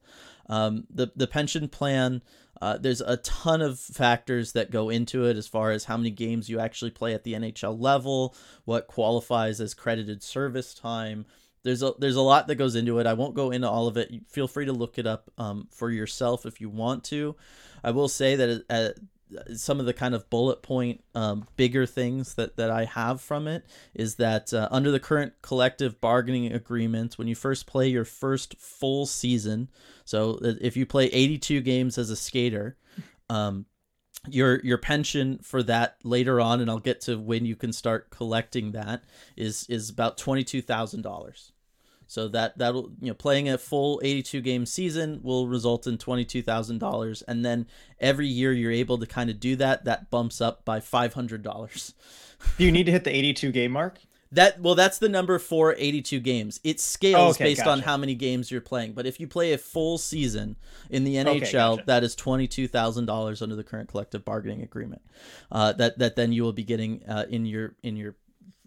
[0.49, 2.21] Um, the the pension plan.
[2.59, 6.09] Uh, there's a ton of factors that go into it as far as how many
[6.09, 8.33] games you actually play at the NHL level,
[8.65, 11.27] what qualifies as credited service time,
[11.67, 13.07] there's a there's a lot that goes into it.
[13.07, 14.11] I won't go into all of it.
[14.29, 17.35] Feel free to look it up um, for yourself if you want to.
[17.83, 18.89] I will say that uh,
[19.55, 23.47] some of the kind of bullet point um, bigger things that, that I have from
[23.47, 28.05] it is that uh, under the current collective bargaining agreement, when you first play your
[28.05, 29.69] first full season,
[30.05, 32.77] so uh, if you play 82 games as a skater,
[33.29, 33.65] um,
[34.29, 38.09] your your pension for that later on, and I'll get to when you can start
[38.09, 39.03] collecting that
[39.35, 41.51] is is about twenty two thousand dollars.
[42.07, 47.23] So that that'll you know playing a full 82 game season will result in $22,000
[47.27, 47.67] and then
[47.99, 51.93] every year you're able to kind of do that that bumps up by $500.
[52.57, 53.99] do you need to hit the 82 game mark?
[54.31, 56.59] That well, that's the number for 82 games.
[56.63, 57.71] It scales okay, based gotcha.
[57.71, 58.91] on how many games you're playing.
[58.91, 60.57] But if you play a full season
[60.89, 61.83] in the NHL, okay, gotcha.
[61.85, 65.01] that is twenty two thousand dollars under the current collective bargaining agreement.
[65.49, 68.15] Uh, that that then you will be getting uh, in your in your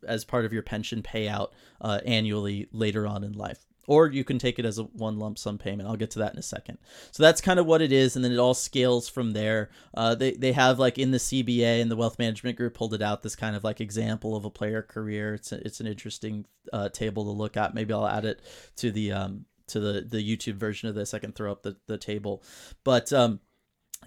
[0.07, 4.39] as part of your pension payout uh, annually later on in life or you can
[4.39, 5.89] take it as a one lump sum payment.
[5.89, 6.79] I'll get to that in a second.
[7.11, 9.71] So that's kind of what it is, and then it all scales from there.
[9.93, 13.03] Uh, they they have like in the CBA and the Wealth Management Group pulled it
[13.03, 15.35] out this kind of like example of a player career.
[15.35, 17.75] It's a, it's an interesting uh, table to look at.
[17.75, 18.43] Maybe I'll add it
[18.77, 21.13] to the um to the the YouTube version of this.
[21.13, 22.45] I can throw up the the table,
[22.85, 23.41] but um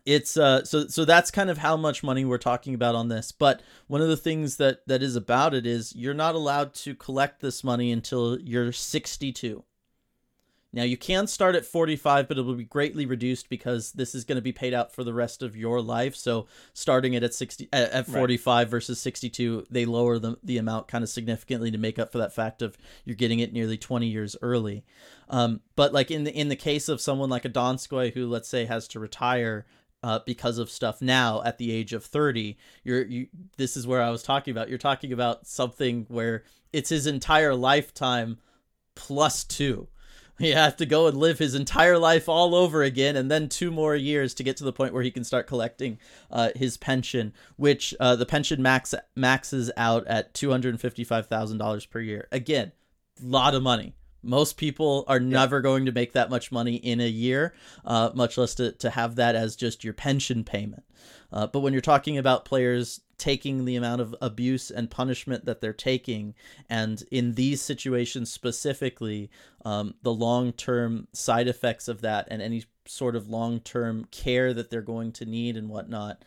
[0.05, 3.31] it's uh so so that's kind of how much money we're talking about on this
[3.31, 6.93] but one of the things that that is about it is you're not allowed to
[6.93, 9.63] collect this money until you're 62
[10.73, 14.25] now you can start at 45, but it will be greatly reduced because this is
[14.25, 16.15] going to be paid out for the rest of your life.
[16.15, 18.71] So starting it at 60 at, 45 right.
[18.71, 22.33] versus 62, they lower the the amount kind of significantly to make up for that
[22.33, 22.75] fact of
[23.05, 24.83] you're getting it nearly 20 years early.
[25.29, 28.49] Um, but like in the in the case of someone like a Donskoi who let's
[28.49, 29.67] say has to retire
[30.03, 33.27] uh, because of stuff now at the age of 30 you're you
[33.57, 34.69] this is where i was talking about.
[34.69, 38.39] You're talking about something where it's his entire lifetime
[38.95, 39.87] plus two.
[40.39, 43.69] He has to go and live his entire life all over again and then two
[43.69, 45.99] more years to get to the point where he can start collecting
[46.31, 52.27] uh, his pension which uh, the pension max maxes out at $255000 per year.
[52.31, 52.71] Again
[53.21, 53.93] lot of money
[54.23, 57.53] most people are never going to make that much money in a year,
[57.85, 60.83] uh, much less to, to have that as just your pension payment.
[61.31, 65.61] Uh, but when you're talking about players taking the amount of abuse and punishment that
[65.61, 66.35] they're taking,
[66.69, 69.29] and in these situations specifically,
[69.65, 74.53] um, the long term side effects of that and any sort of long term care
[74.53, 76.23] that they're going to need and whatnot,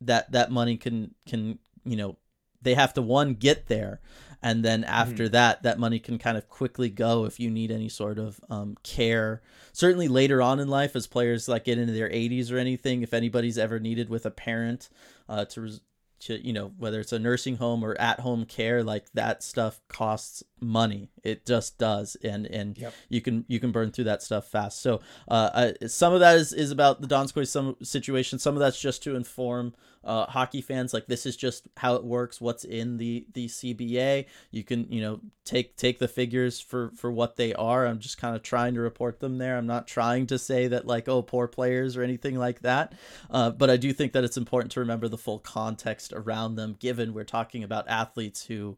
[0.00, 2.16] that that money can can you know
[2.62, 4.00] they have to one get there
[4.42, 5.32] and then after mm-hmm.
[5.32, 8.76] that that money can kind of quickly go if you need any sort of um,
[8.82, 9.42] care.
[9.72, 13.14] Certainly later on in life as players like get into their 80s or anything if
[13.14, 14.88] anybody's ever needed with a parent
[15.28, 15.80] uh, to res-
[16.20, 19.80] to you know whether it's a nursing home or at home care like that stuff
[19.88, 21.10] costs money.
[21.24, 22.16] It just does.
[22.22, 22.94] And and yep.
[23.08, 24.80] you can you can burn through that stuff fast.
[24.80, 28.38] So uh, some of that is is about the donskoi some situation.
[28.38, 29.74] Some of that's just to inform
[30.04, 34.24] uh, hockey fans like this is just how it works what's in the the cba
[34.50, 35.20] you can you know
[35.50, 37.86] take take the figures for for what they are.
[37.86, 39.56] I'm just kind of trying to report them there.
[39.56, 42.92] I'm not trying to say that like oh poor players or anything like that.
[43.30, 46.76] Uh, but i do think that it's important to remember the full context around them
[46.78, 48.76] given we're talking about athletes who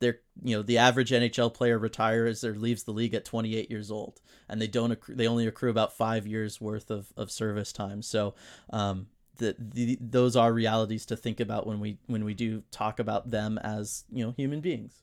[0.00, 3.90] they're you know the average NHL player retires or leaves the league at 28 years
[3.90, 8.02] old, and they don't they only accrue about five years worth of, of service time.
[8.02, 8.34] So
[8.70, 9.08] um,
[9.38, 13.30] the, the those are realities to think about when we when we do talk about
[13.30, 15.02] them as you know human beings.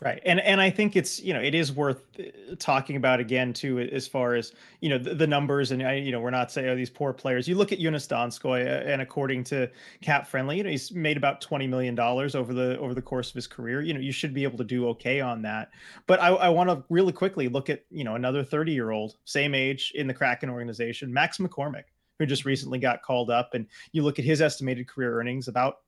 [0.00, 0.22] Right.
[0.24, 3.80] And and I think it's, you know, it is worth uh, talking about again too
[3.80, 6.68] as far as, you know, the, the numbers and I, you know, we're not saying
[6.68, 7.48] oh, these poor players.
[7.48, 9.68] You look at Joonas Donskoi uh, and according to
[10.00, 13.28] Cap Friendly, you know, he's made about 20 million dollars over the over the course
[13.30, 13.82] of his career.
[13.82, 15.70] You know, you should be able to do okay on that.
[16.06, 19.90] But I, I want to really quickly look at, you know, another 30-year-old, same age
[19.96, 21.84] in the Kraken organization, Max McCormick,
[22.18, 25.78] who just recently got called up and you look at his estimated career earnings about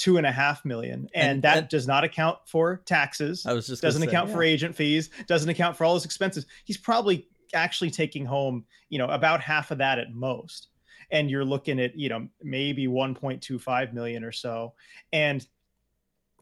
[0.00, 3.44] two and a half million, and, and that and, does not account for taxes.
[3.44, 4.34] I was just doesn't say, account yeah.
[4.34, 6.46] for agent fees, doesn't account for all his expenses.
[6.64, 10.68] He's probably actually taking home, you know, about half of that at most.
[11.10, 14.74] And you're looking at, you know, maybe 1.25 million or so.
[15.12, 15.46] And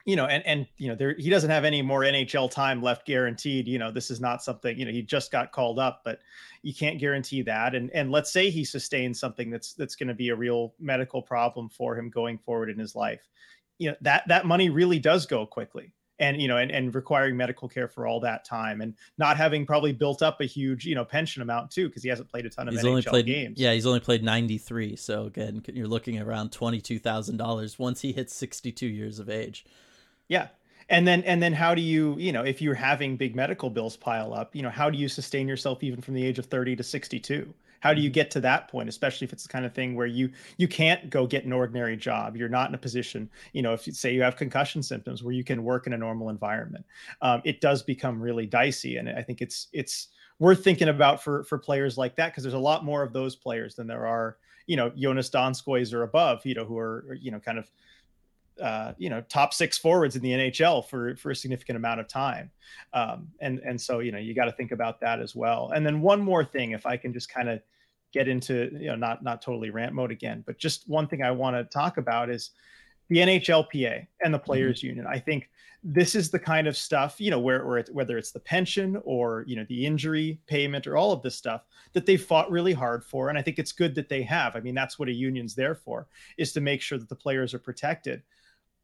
[0.09, 3.07] you know, and and you know, there he doesn't have any more NHL time left
[3.07, 3.69] guaranteed.
[3.69, 6.21] You know, this is not something, you know, he just got called up, but
[6.63, 7.75] you can't guarantee that.
[7.75, 11.21] And and let's say he sustains something that's that's going to be a real medical
[11.21, 13.29] problem for him going forward in his life.
[13.77, 15.93] You know, that that money really does go quickly.
[16.19, 19.67] And you know, and, and requiring medical care for all that time, and not having
[19.67, 22.51] probably built up a huge you know pension amount too, because he hasn't played a
[22.51, 23.61] ton of he's NHL only played, games.
[23.61, 24.97] Yeah, he's only played ninety three.
[24.97, 29.19] So again, you're looking around twenty two thousand dollars once he hits sixty two years
[29.19, 29.67] of age.
[30.29, 30.49] Yeah.
[30.91, 33.97] And then and then how do you, you know, if you're having big medical bills
[33.97, 36.77] pile up, you know, how do you sustain yourself even from the age of 30
[36.77, 37.53] to 62?
[37.81, 40.07] How do you get to that point, especially if it's the kind of thing where
[40.07, 42.37] you you can't go get an ordinary job?
[42.37, 45.35] You're not in a position, you know, if you say you have concussion symptoms where
[45.35, 46.87] you can work in a normal environment,
[47.21, 48.97] um, it does become really dicey.
[48.97, 50.09] And I think it's it's
[50.39, 53.37] worth thinking about for for players like that because there's a lot more of those
[53.37, 57.31] players than there are, you know, Joonas Donskois or above, you know, who are you
[57.31, 57.71] know kind of
[58.61, 62.09] uh, you know top six forwards in the NHL for for a significant amount of
[62.09, 62.51] time,
[62.93, 65.71] um, and and so you know you got to think about that as well.
[65.75, 67.61] And then one more thing, if I can just kind of
[68.13, 71.31] get into you know not not totally rant mode again, but just one thing I
[71.31, 72.51] want to talk about is
[73.09, 74.89] the NHLPA and the players mm-hmm.
[74.89, 75.07] union.
[75.07, 75.49] I think
[75.85, 79.01] this is the kind of stuff you know where, where it's, whether it's the pension
[79.05, 82.73] or you know the injury payment or all of this stuff that they fought really
[82.73, 85.13] hard for and i think it's good that they have i mean that's what a
[85.13, 88.23] union's there for is to make sure that the players are protected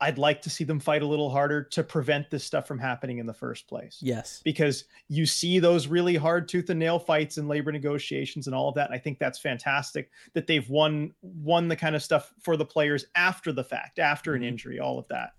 [0.00, 3.18] I'd like to see them fight a little harder to prevent this stuff from happening
[3.18, 3.98] in the first place.
[4.02, 4.42] Yes.
[4.44, 8.68] Because you see those really hard tooth and nail fights in labor negotiations and all
[8.68, 8.86] of that.
[8.86, 12.64] And I think that's fantastic that they've won won the kind of stuff for the
[12.64, 14.48] players after the fact, after an mm-hmm.
[14.48, 15.30] injury, all of that.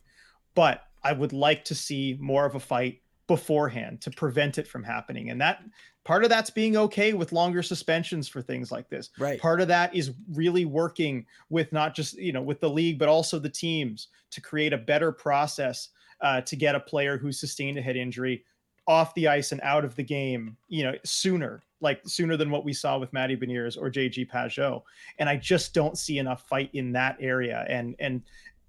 [0.55, 4.83] But I would like to see more of a fight beforehand to prevent it from
[4.83, 5.29] happening.
[5.29, 5.63] And that
[6.03, 9.09] part of that's being okay with longer suspensions for things like this.
[9.17, 9.39] Right.
[9.39, 13.09] Part of that is really working with not just, you know, with the league, but
[13.09, 15.89] also the teams to create a better process
[16.21, 18.43] uh, to get a player who sustained a head injury
[18.87, 22.63] off the ice and out of the game, you know, sooner, like sooner than what
[22.63, 24.83] we saw with Matty Beniers or JG Pageau
[25.17, 27.65] And I just don't see enough fight in that area.
[27.67, 28.21] And and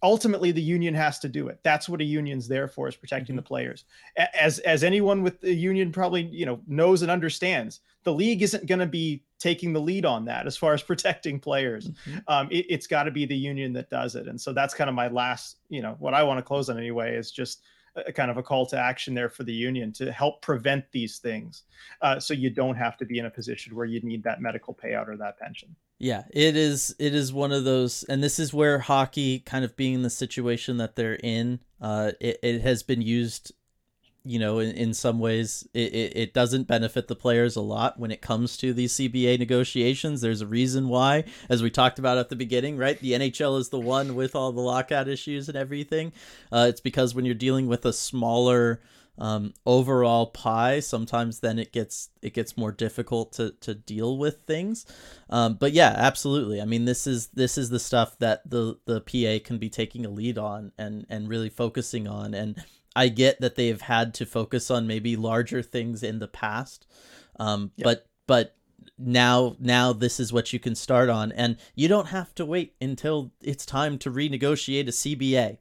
[0.02, 1.58] ultimately the union has to do it.
[1.62, 3.36] That's what a union's there for is protecting mm-hmm.
[3.36, 3.84] the players
[4.34, 8.66] as as anyone with the union probably you know knows and understands the league isn't
[8.66, 11.88] going to be taking the lead on that as far as protecting players.
[11.88, 12.18] Mm-hmm.
[12.28, 14.28] um, it, has got to be the union that does it.
[14.28, 16.78] And so that's kind of my last you know what i want to close on
[16.78, 17.62] anyway is just
[18.06, 21.18] a kind of a call to action there for the union to help prevent these
[21.18, 21.62] things.
[22.02, 24.74] Uh, so you don't have to be in a position where you need that medical
[24.74, 26.94] payout or that pension yeah, it is.
[26.98, 30.76] It is one of those, and this is where hockey, kind of being the situation
[30.76, 33.52] that they're in, uh, it, it has been used,
[34.22, 37.98] you know, in, in some ways, it, it, it doesn't benefit the players a lot
[37.98, 40.20] when it comes to these CBA negotiations.
[40.20, 43.00] There's a reason why, as we talked about at the beginning, right?
[43.00, 46.12] The NHL is the one with all the lockout issues and everything.
[46.52, 48.80] Uh, it's because when you're dealing with a smaller
[49.18, 54.42] um, overall pie sometimes then it gets it gets more difficult to, to deal with
[54.46, 54.84] things.
[55.30, 56.60] Um, but yeah absolutely.
[56.60, 60.04] I mean this is this is the stuff that the the pa can be taking
[60.04, 62.34] a lead on and and really focusing on.
[62.34, 62.62] And
[62.94, 66.86] i get that they've had to focus on maybe larger things in the past.
[67.38, 67.84] Um, yep.
[67.84, 68.56] but but
[68.98, 71.32] now now this is what you can start on.
[71.32, 75.58] And you don't have to wait until it's time to renegotiate a cba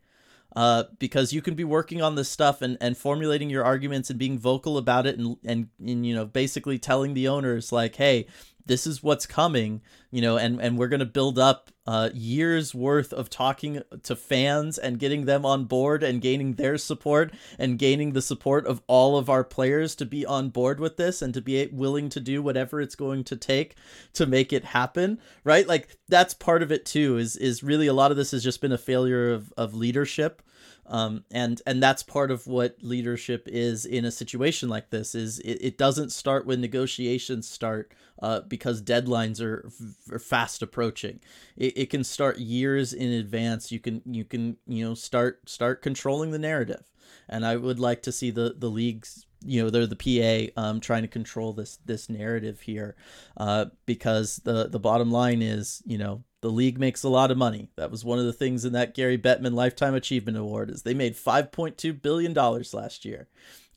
[0.56, 4.18] uh, because you can be working on this stuff and, and formulating your arguments and
[4.18, 8.26] being vocal about it and, and, and you know basically telling the owners like hey
[8.66, 12.74] this is what's coming you know and and we're going to build up uh, years
[12.74, 17.78] worth of talking to fans and getting them on board and gaining their support and
[17.78, 21.32] gaining the support of all of our players to be on board with this and
[21.36, 23.76] to be willing to do whatever it's going to take
[24.14, 25.68] to make it happen right?
[25.68, 28.62] Like that's part of it too is is really a lot of this has just
[28.62, 30.42] been a failure of of leadership
[30.88, 35.40] um, and and that's part of what leadership is in a situation like this is
[35.40, 39.70] it, it doesn't start when negotiations start uh, because deadlines are,
[40.12, 41.20] are fast approaching.
[41.58, 43.72] It, it can start years in advance.
[43.72, 46.84] You can you can you know start start controlling the narrative.
[47.28, 50.80] And i would like to see the the leagues you know they're the PA um,
[50.80, 52.96] trying to control this this narrative here
[53.38, 57.40] uh, because the the bottom line is you know the league makes a lot of
[57.40, 57.72] money.
[57.76, 60.94] That was one of the things in that Gary Bettman Lifetime Achievement Award is they
[60.94, 63.28] made 5.2 billion dollars last year.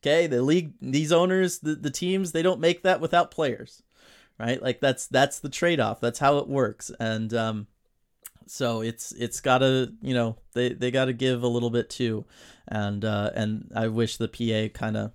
[0.02, 3.82] Okay, the league these owners, the, the teams, they don't make that without players.
[4.38, 4.62] Right?
[4.62, 5.98] Like that's that's the trade-off.
[5.98, 6.90] That's how it works.
[7.00, 7.68] And um
[8.44, 11.88] so it's it's got to, you know, they they got to give a little bit
[11.88, 12.26] too.
[12.66, 15.12] And uh and I wish the PA kind of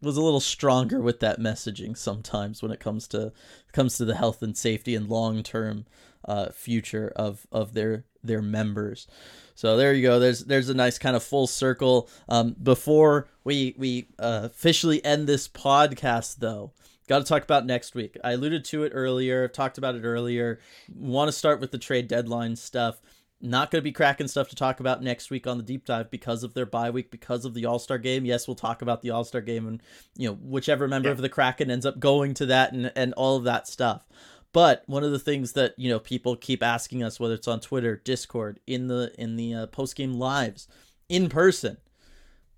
[0.00, 3.32] was a little stronger with that messaging sometimes when it comes to
[3.72, 5.86] comes to the health and safety and long-term
[6.24, 9.06] uh, future of of their their members.
[9.54, 10.18] So there you go.
[10.18, 12.08] There's there's a nice kind of full circle.
[12.28, 16.72] Um, before we we uh, officially end this podcast, though,
[17.08, 18.16] got to talk about next week.
[18.24, 19.48] I alluded to it earlier.
[19.48, 20.60] Talked about it earlier.
[20.94, 23.00] Want to start with the trade deadline stuff.
[23.44, 26.12] Not going to be Kraken stuff to talk about next week on the deep dive
[26.12, 28.24] because of their bye week, because of the All Star game.
[28.24, 29.82] Yes, we'll talk about the All Star game and
[30.16, 31.14] you know whichever member yeah.
[31.14, 34.06] of the Kraken ends up going to that and and all of that stuff.
[34.52, 37.60] But one of the things that you know people keep asking us, whether it's on
[37.60, 40.68] Twitter, Discord, in the in the uh, post game lives,
[41.08, 41.78] in person,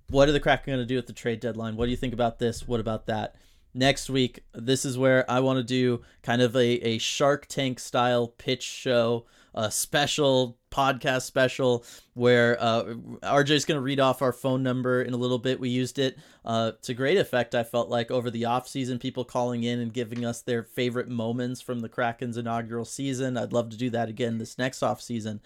[0.08, 1.76] what are the Kraken going to do at the trade deadline?
[1.76, 2.66] What do you think about this?
[2.66, 3.36] What about that?
[3.74, 7.80] Next week, this is where I want to do kind of a, a Shark Tank
[7.80, 12.82] style pitch show a special podcast special where uh,
[13.22, 15.60] RJ is going to read off our phone number in a little bit.
[15.60, 19.24] We used it uh, to great effect, I felt like, over the off season, people
[19.24, 23.36] calling in and giving us their favorite moments from the Kraken's inaugural season.
[23.36, 25.40] I'd love to do that again this next off season.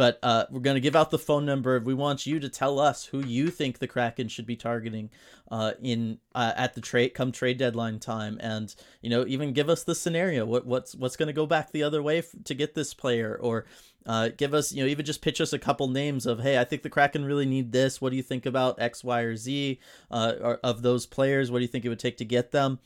[0.00, 1.78] But uh, we're going to give out the phone number.
[1.78, 5.10] We want you to tell us who you think the Kraken should be targeting
[5.50, 9.68] uh, in uh, at the trade come trade deadline time, and you know even give
[9.68, 10.46] us the scenario.
[10.46, 13.38] What what's what's going to go back the other way f- to get this player,
[13.42, 13.66] or
[14.06, 16.64] uh, give us, you know, even just pitch us a couple names of, hey, I
[16.64, 18.00] think the Kraken really need this.
[18.00, 19.80] What do you think about X, Y, or Z
[20.10, 21.50] uh, or, of those players?
[21.50, 22.78] What do you think it would take to get them?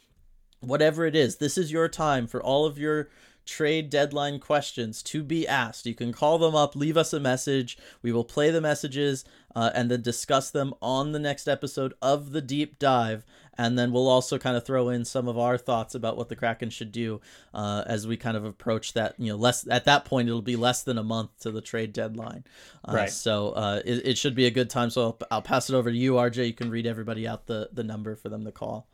[0.59, 3.09] Whatever it is, this is your time for all of your
[3.45, 5.87] trade deadline questions to be asked.
[5.87, 7.79] You can call them up, leave us a message.
[8.03, 9.25] We will play the messages
[9.55, 13.25] uh, and then discuss them on the next episode of the deep dive.
[13.57, 16.35] And then we'll also kind of throw in some of our thoughts about what the
[16.35, 17.21] Kraken should do
[17.53, 19.15] uh, as we kind of approach that.
[19.17, 21.93] You know, less at that point it'll be less than a month to the trade
[21.93, 22.45] deadline.
[22.87, 23.11] Uh, right.
[23.11, 24.91] So uh, it, it should be a good time.
[24.91, 26.47] So I'll, I'll pass it over to you, RJ.
[26.47, 28.89] You can read everybody out the the number for them to call.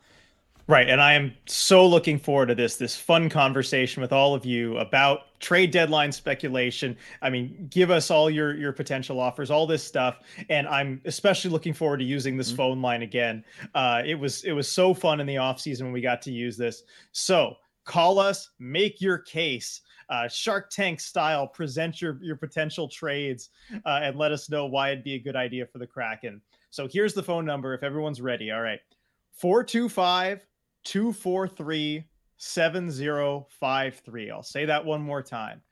[0.71, 0.89] Right.
[0.89, 4.79] And I am so looking forward to this, this fun conversation with all of you
[4.79, 6.97] about trade deadline speculation.
[7.23, 10.21] I mean, give us all your, your potential offers, all this stuff.
[10.49, 12.57] And I'm especially looking forward to using this mm-hmm.
[12.57, 13.45] phone line again.
[13.75, 16.31] Uh, it was, it was so fun in the off season when we got to
[16.31, 16.85] use this.
[17.11, 19.81] So call us, make your case.
[20.09, 23.51] Uh, Shark Tank style, present your your potential trades,
[23.87, 26.41] uh, and let us know why it'd be a good idea for the Kraken.
[26.71, 28.51] So here's the phone number if everyone's ready.
[28.51, 28.81] All right,
[29.33, 30.45] four two five
[30.85, 32.05] 243
[32.37, 34.31] 7053.
[34.31, 35.63] I'll say that one more time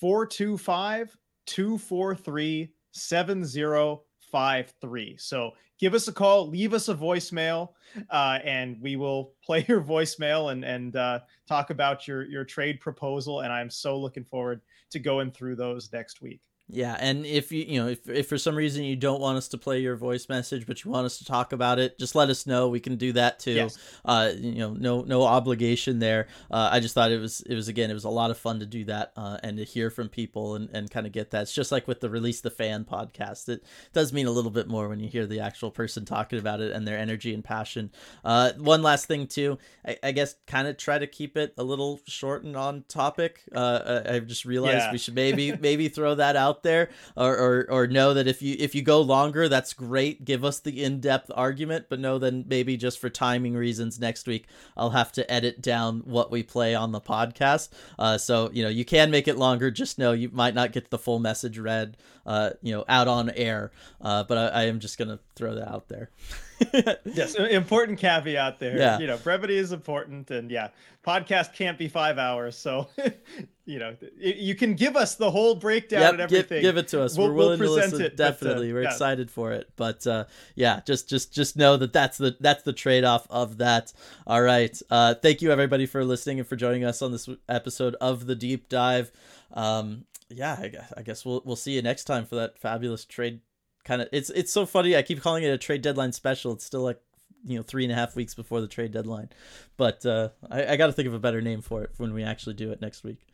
[0.00, 5.16] 425 243 7053.
[5.16, 7.68] So give us a call, leave us a voicemail,
[8.10, 12.80] uh, and we will play your voicemail and, and uh, talk about your, your trade
[12.80, 13.40] proposal.
[13.40, 16.42] And I'm so looking forward to going through those next week.
[16.70, 19.48] Yeah, and if you you know if if for some reason you don't want us
[19.48, 22.28] to play your voice message, but you want us to talk about it, just let
[22.28, 22.68] us know.
[22.68, 23.52] We can do that too.
[23.52, 23.78] Yes.
[24.04, 26.28] Uh, you know, no no obligation there.
[26.50, 28.60] Uh, I just thought it was it was again it was a lot of fun
[28.60, 31.42] to do that uh, and to hear from people and, and kind of get that.
[31.42, 33.48] It's just like with the release the fan podcast.
[33.48, 33.64] It
[33.94, 36.72] does mean a little bit more when you hear the actual person talking about it
[36.72, 37.90] and their energy and passion.
[38.22, 39.56] Uh, one last thing too,
[39.86, 43.40] I, I guess kind of try to keep it a little short and on topic.
[43.54, 44.92] Uh, I, I've just realized yeah.
[44.92, 48.42] we should maybe maybe throw that out out there or, or or know that if
[48.42, 50.24] you if you go longer that's great.
[50.24, 54.46] Give us the in-depth argument but know then maybe just for timing reasons next week
[54.76, 57.68] i'll have to edit down what we play on the podcast.
[57.98, 59.70] Uh, so you know you can make it longer.
[59.70, 61.96] Just know you might not get the full message read
[62.26, 63.70] uh, you know out on air.
[64.00, 66.10] Uh, but I, I am just gonna throw that out there
[67.04, 68.76] yes, important caveat there.
[68.76, 68.98] Yeah.
[68.98, 70.68] You know, brevity is important, and yeah,
[71.06, 72.56] podcast can't be five hours.
[72.56, 72.88] So,
[73.64, 76.62] you know, you can give us the whole breakdown yep, and everything.
[76.62, 77.16] Give, give, it to us.
[77.16, 78.00] We'll, We're willing we'll to listen.
[78.02, 78.90] It, definitely, but, uh, we're yeah.
[78.90, 79.70] excited for it.
[79.76, 83.58] But uh, yeah, just just just know that that's the that's the trade off of
[83.58, 83.92] that.
[84.26, 84.80] All right.
[84.90, 88.34] Uh, thank you everybody for listening and for joining us on this episode of the
[88.34, 89.12] deep dive.
[89.52, 93.04] Um, yeah, I guess, I guess we'll we'll see you next time for that fabulous
[93.04, 93.40] trade
[93.88, 94.94] kind of it's it's so funny.
[94.94, 96.52] I keep calling it a trade deadline special.
[96.52, 97.00] It's still like
[97.44, 99.30] you know three and a half weeks before the trade deadline,
[99.78, 102.22] but uh, I, I got to think of a better name for it when we
[102.22, 103.26] actually do it next week.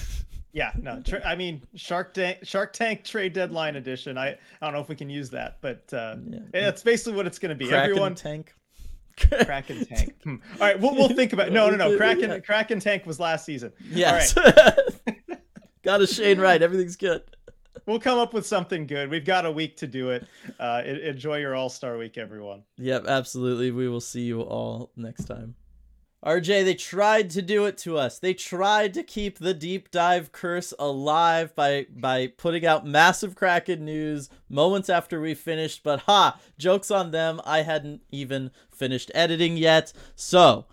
[0.52, 4.18] yeah, no, tra- I mean Shark Tank Shark Tank trade deadline edition.
[4.18, 6.40] I I don't know if we can use that, but uh, yeah.
[6.52, 7.66] it's basically what it's going to be.
[7.66, 8.54] Kraken Everyone tank.
[9.16, 10.14] Kraken tank.
[10.24, 10.36] Hmm.
[10.60, 11.48] All right, we'll we'll think about.
[11.48, 11.52] It.
[11.54, 11.96] No, no, no.
[11.98, 12.38] Kraken yeah.
[12.38, 13.72] Kraken tank was last season.
[13.90, 14.34] Yes.
[15.82, 16.62] got a Shane right.
[16.62, 17.22] Everything's good
[17.86, 19.10] we'll come up with something good.
[19.10, 20.26] We've got a week to do it.
[20.58, 22.62] Uh, enjoy your All Star week, everyone.
[22.78, 23.70] Yep, absolutely.
[23.70, 25.54] We will see you all next time.
[26.24, 28.20] RJ, they tried to do it to us.
[28.20, 33.84] They tried to keep the deep dive curse alive by by putting out massive Kraken
[33.84, 37.40] news moments after we finished, but ha, jokes on them.
[37.44, 39.92] I hadn't even finished editing yet.
[40.14, 40.66] So,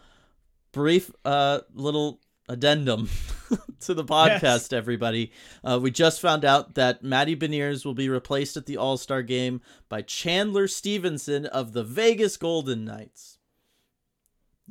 [0.72, 3.10] brief uh little addendum
[3.80, 4.74] to the podcast, yes.
[4.74, 5.32] everybody.
[5.64, 9.22] Uh, we just found out that Matty Beniers will be replaced at the All Star
[9.22, 13.38] game by Chandler Stephenson of the Vegas Golden Knights.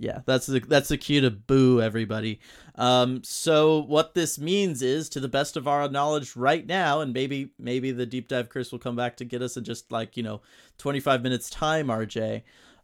[0.00, 2.38] Yeah, that's the that's the cue to boo everybody.
[2.76, 7.12] Um, so what this means is, to the best of our knowledge right now, and
[7.12, 10.16] maybe maybe the deep dive Chris will come back to get us in just like
[10.16, 10.40] you know
[10.76, 12.42] twenty five minutes time, RJ.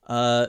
[0.09, 0.49] Uh,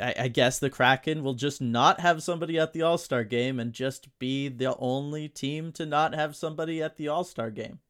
[0.00, 3.72] I guess the Kraken will just not have somebody at the All Star game and
[3.72, 7.80] just be the only team to not have somebody at the All Star game.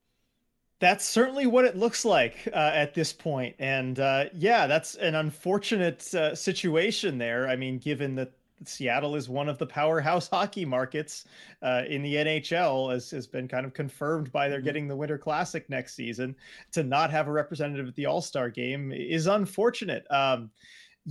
[0.81, 3.57] That's certainly what it looks like uh, at this point.
[3.59, 7.49] And uh, yeah, that's an unfortunate uh, situation there.
[7.49, 8.33] I mean, given that
[8.65, 11.25] Seattle is one of the powerhouse hockey markets
[11.63, 14.65] uh, in the NHL, as has been kind of confirmed by their mm-hmm.
[14.67, 16.35] getting the Winter Classic next season,
[16.73, 20.07] to not have a representative at the All Star game is unfortunate.
[20.11, 20.51] Um,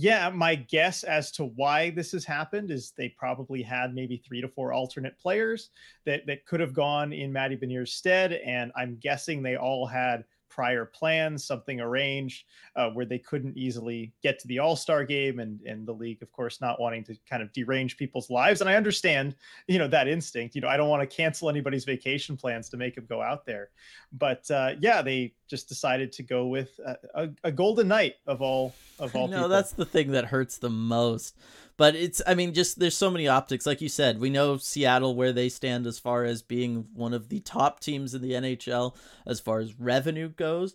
[0.00, 4.40] yeah, my guess as to why this has happened is they probably had maybe three
[4.40, 5.70] to four alternate players
[6.06, 8.34] that, that could have gone in Matty Beniers' stead.
[8.34, 12.44] And I'm guessing they all had prior plans, something arranged
[12.76, 16.22] uh, where they couldn't easily get to the All Star game, and and the league,
[16.22, 18.60] of course, not wanting to kind of derange people's lives.
[18.60, 19.34] And I understand,
[19.66, 20.54] you know, that instinct.
[20.54, 23.46] You know, I don't want to cancel anybody's vacation plans to make them go out
[23.46, 23.70] there,
[24.12, 28.42] but uh, yeah, they just decided to go with a, a, a Golden Knight of
[28.42, 29.28] all of all.
[29.28, 29.48] No, people.
[29.48, 31.36] that's the thing that hurts the most.
[31.76, 33.64] But it's, I mean, just there's so many optics.
[33.64, 37.28] Like you said, we know Seattle where they stand as far as being one of
[37.28, 38.96] the top teams in the NHL
[39.26, 40.74] as far as revenue goes.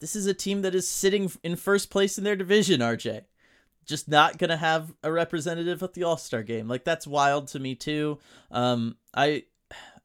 [0.00, 3.22] This is a team that is sitting in first place in their division, RJ.
[3.84, 6.68] Just not gonna have a representative at the All Star game.
[6.68, 8.18] Like that's wild to me too.
[8.50, 9.44] Um, I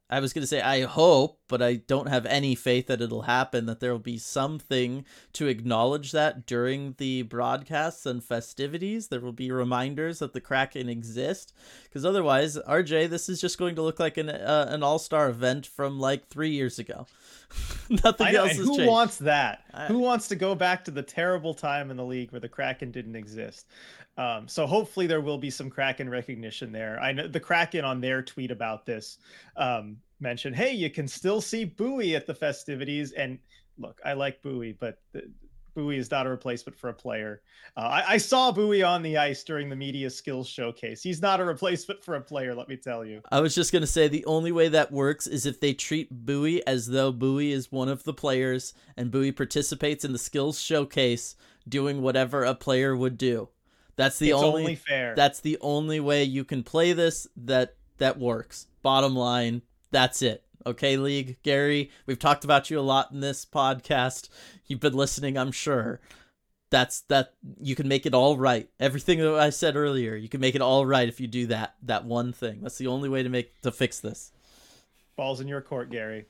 [0.09, 3.23] I was going to say, I hope, but I don't have any faith that it'll
[3.23, 9.09] happen, that there will be something to acknowledge that during the broadcasts and festivities.
[9.09, 11.53] There will be reminders that the Kraken exist.
[11.83, 15.29] Because otherwise, RJ, this is just going to look like an, uh, an all star
[15.29, 17.05] event from like three years ago.
[17.89, 18.87] Nothing know, else who changed.
[18.87, 19.63] wants that?
[19.73, 22.49] I- who wants to go back to the terrible time in the league where the
[22.49, 23.67] Kraken didn't exist?
[24.17, 26.99] Um, so hopefully there will be some Kraken recognition there.
[26.99, 29.17] I know the Kraken on their tweet about this
[29.55, 33.39] um, mentioned, "Hey, you can still see Bowie at the festivities." And
[33.77, 35.31] look, I like Bowie, but the,
[35.73, 37.41] Bowie is not a replacement for a player.
[37.77, 41.01] Uh, I, I saw Bowie on the ice during the media skills showcase.
[41.01, 43.21] He's not a replacement for a player, let me tell you.
[43.31, 46.09] I was just going to say the only way that works is if they treat
[46.11, 50.59] Bowie as though Bowie is one of the players and Bowie participates in the skills
[50.59, 51.35] showcase
[51.67, 53.49] doing whatever a player would do.
[53.95, 55.13] That's the it's only, only fair.
[55.13, 58.67] that's the only way you can play this that that works.
[58.81, 60.43] Bottom line, that's it.
[60.65, 64.29] Okay, League, Gary, we've talked about you a lot in this podcast.
[64.67, 65.99] You've been listening, I'm sure.
[66.69, 68.69] That's that you can make it all right.
[68.79, 71.75] Everything that I said earlier, you can make it all right if you do that
[71.83, 72.59] that one thing.
[72.61, 74.31] That's the only way to make to fix this.
[75.15, 76.25] Balls in your court, Gary.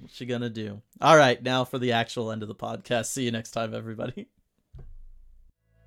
[0.00, 0.80] What she gonna do?
[1.00, 3.06] All right, now for the actual end of the podcast.
[3.06, 4.28] See you next time, everybody.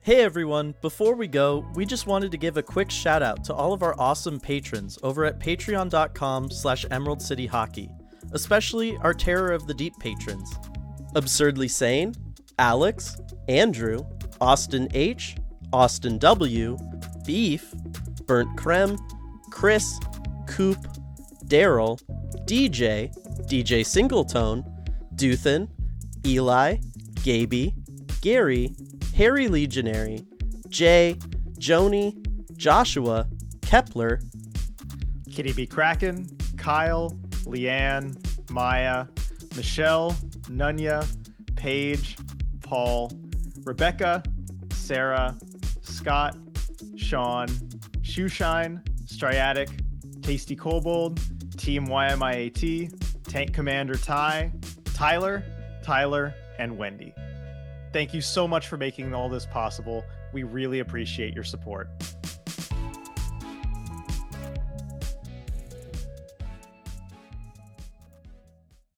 [0.01, 3.53] Hey everyone, before we go, we just wanted to give a quick shout out to
[3.53, 7.91] all of our awesome patrons over at patreon.com slash emerald city hockey,
[8.31, 10.55] especially our Terror of the Deep patrons.
[11.15, 12.15] Absurdly Sane,
[12.57, 13.17] Alex,
[13.49, 13.99] Andrew,
[14.39, 15.35] Austin H,
[15.73, 16.77] Austin W,
[17.26, 17.73] Beef,
[18.26, 18.97] Burnt Creme,
[19.51, 19.99] Chris,
[20.47, 20.77] Coop,
[21.47, 22.01] Daryl,
[22.45, 23.13] DJ,
[23.49, 24.63] DJ Singletone,
[25.15, 25.67] Duthin,
[26.26, 26.77] Eli,
[27.21, 27.76] Gaby,
[28.21, 28.73] Gary,
[29.20, 30.26] Harry Legionary,
[30.70, 31.20] Jay,
[31.58, 32.16] Joni,
[32.56, 33.28] Joshua,
[33.62, 34.22] Kepler,
[35.30, 35.68] Kitty B.
[35.68, 36.26] Kraken,
[36.56, 37.10] Kyle,
[37.44, 38.16] Leanne,
[38.50, 39.08] Maya,
[39.58, 41.06] Michelle, Nunya,
[41.58, 42.16] Paige,
[42.62, 43.12] Paul,
[43.66, 44.24] Rebecca,
[44.72, 45.38] Sarah,
[45.82, 46.38] Scott,
[46.96, 47.50] Sean,
[48.02, 49.68] Shoeshine, Striatic,
[50.22, 51.20] Tasty Kobold,
[51.58, 54.54] Team YMIAT, Tank Commander Ty,
[54.94, 55.44] Tyler,
[55.84, 57.14] Tyler, and Wendy.
[57.91, 60.06] Thank you so much for making all this possible.
[60.32, 61.90] We really appreciate your support.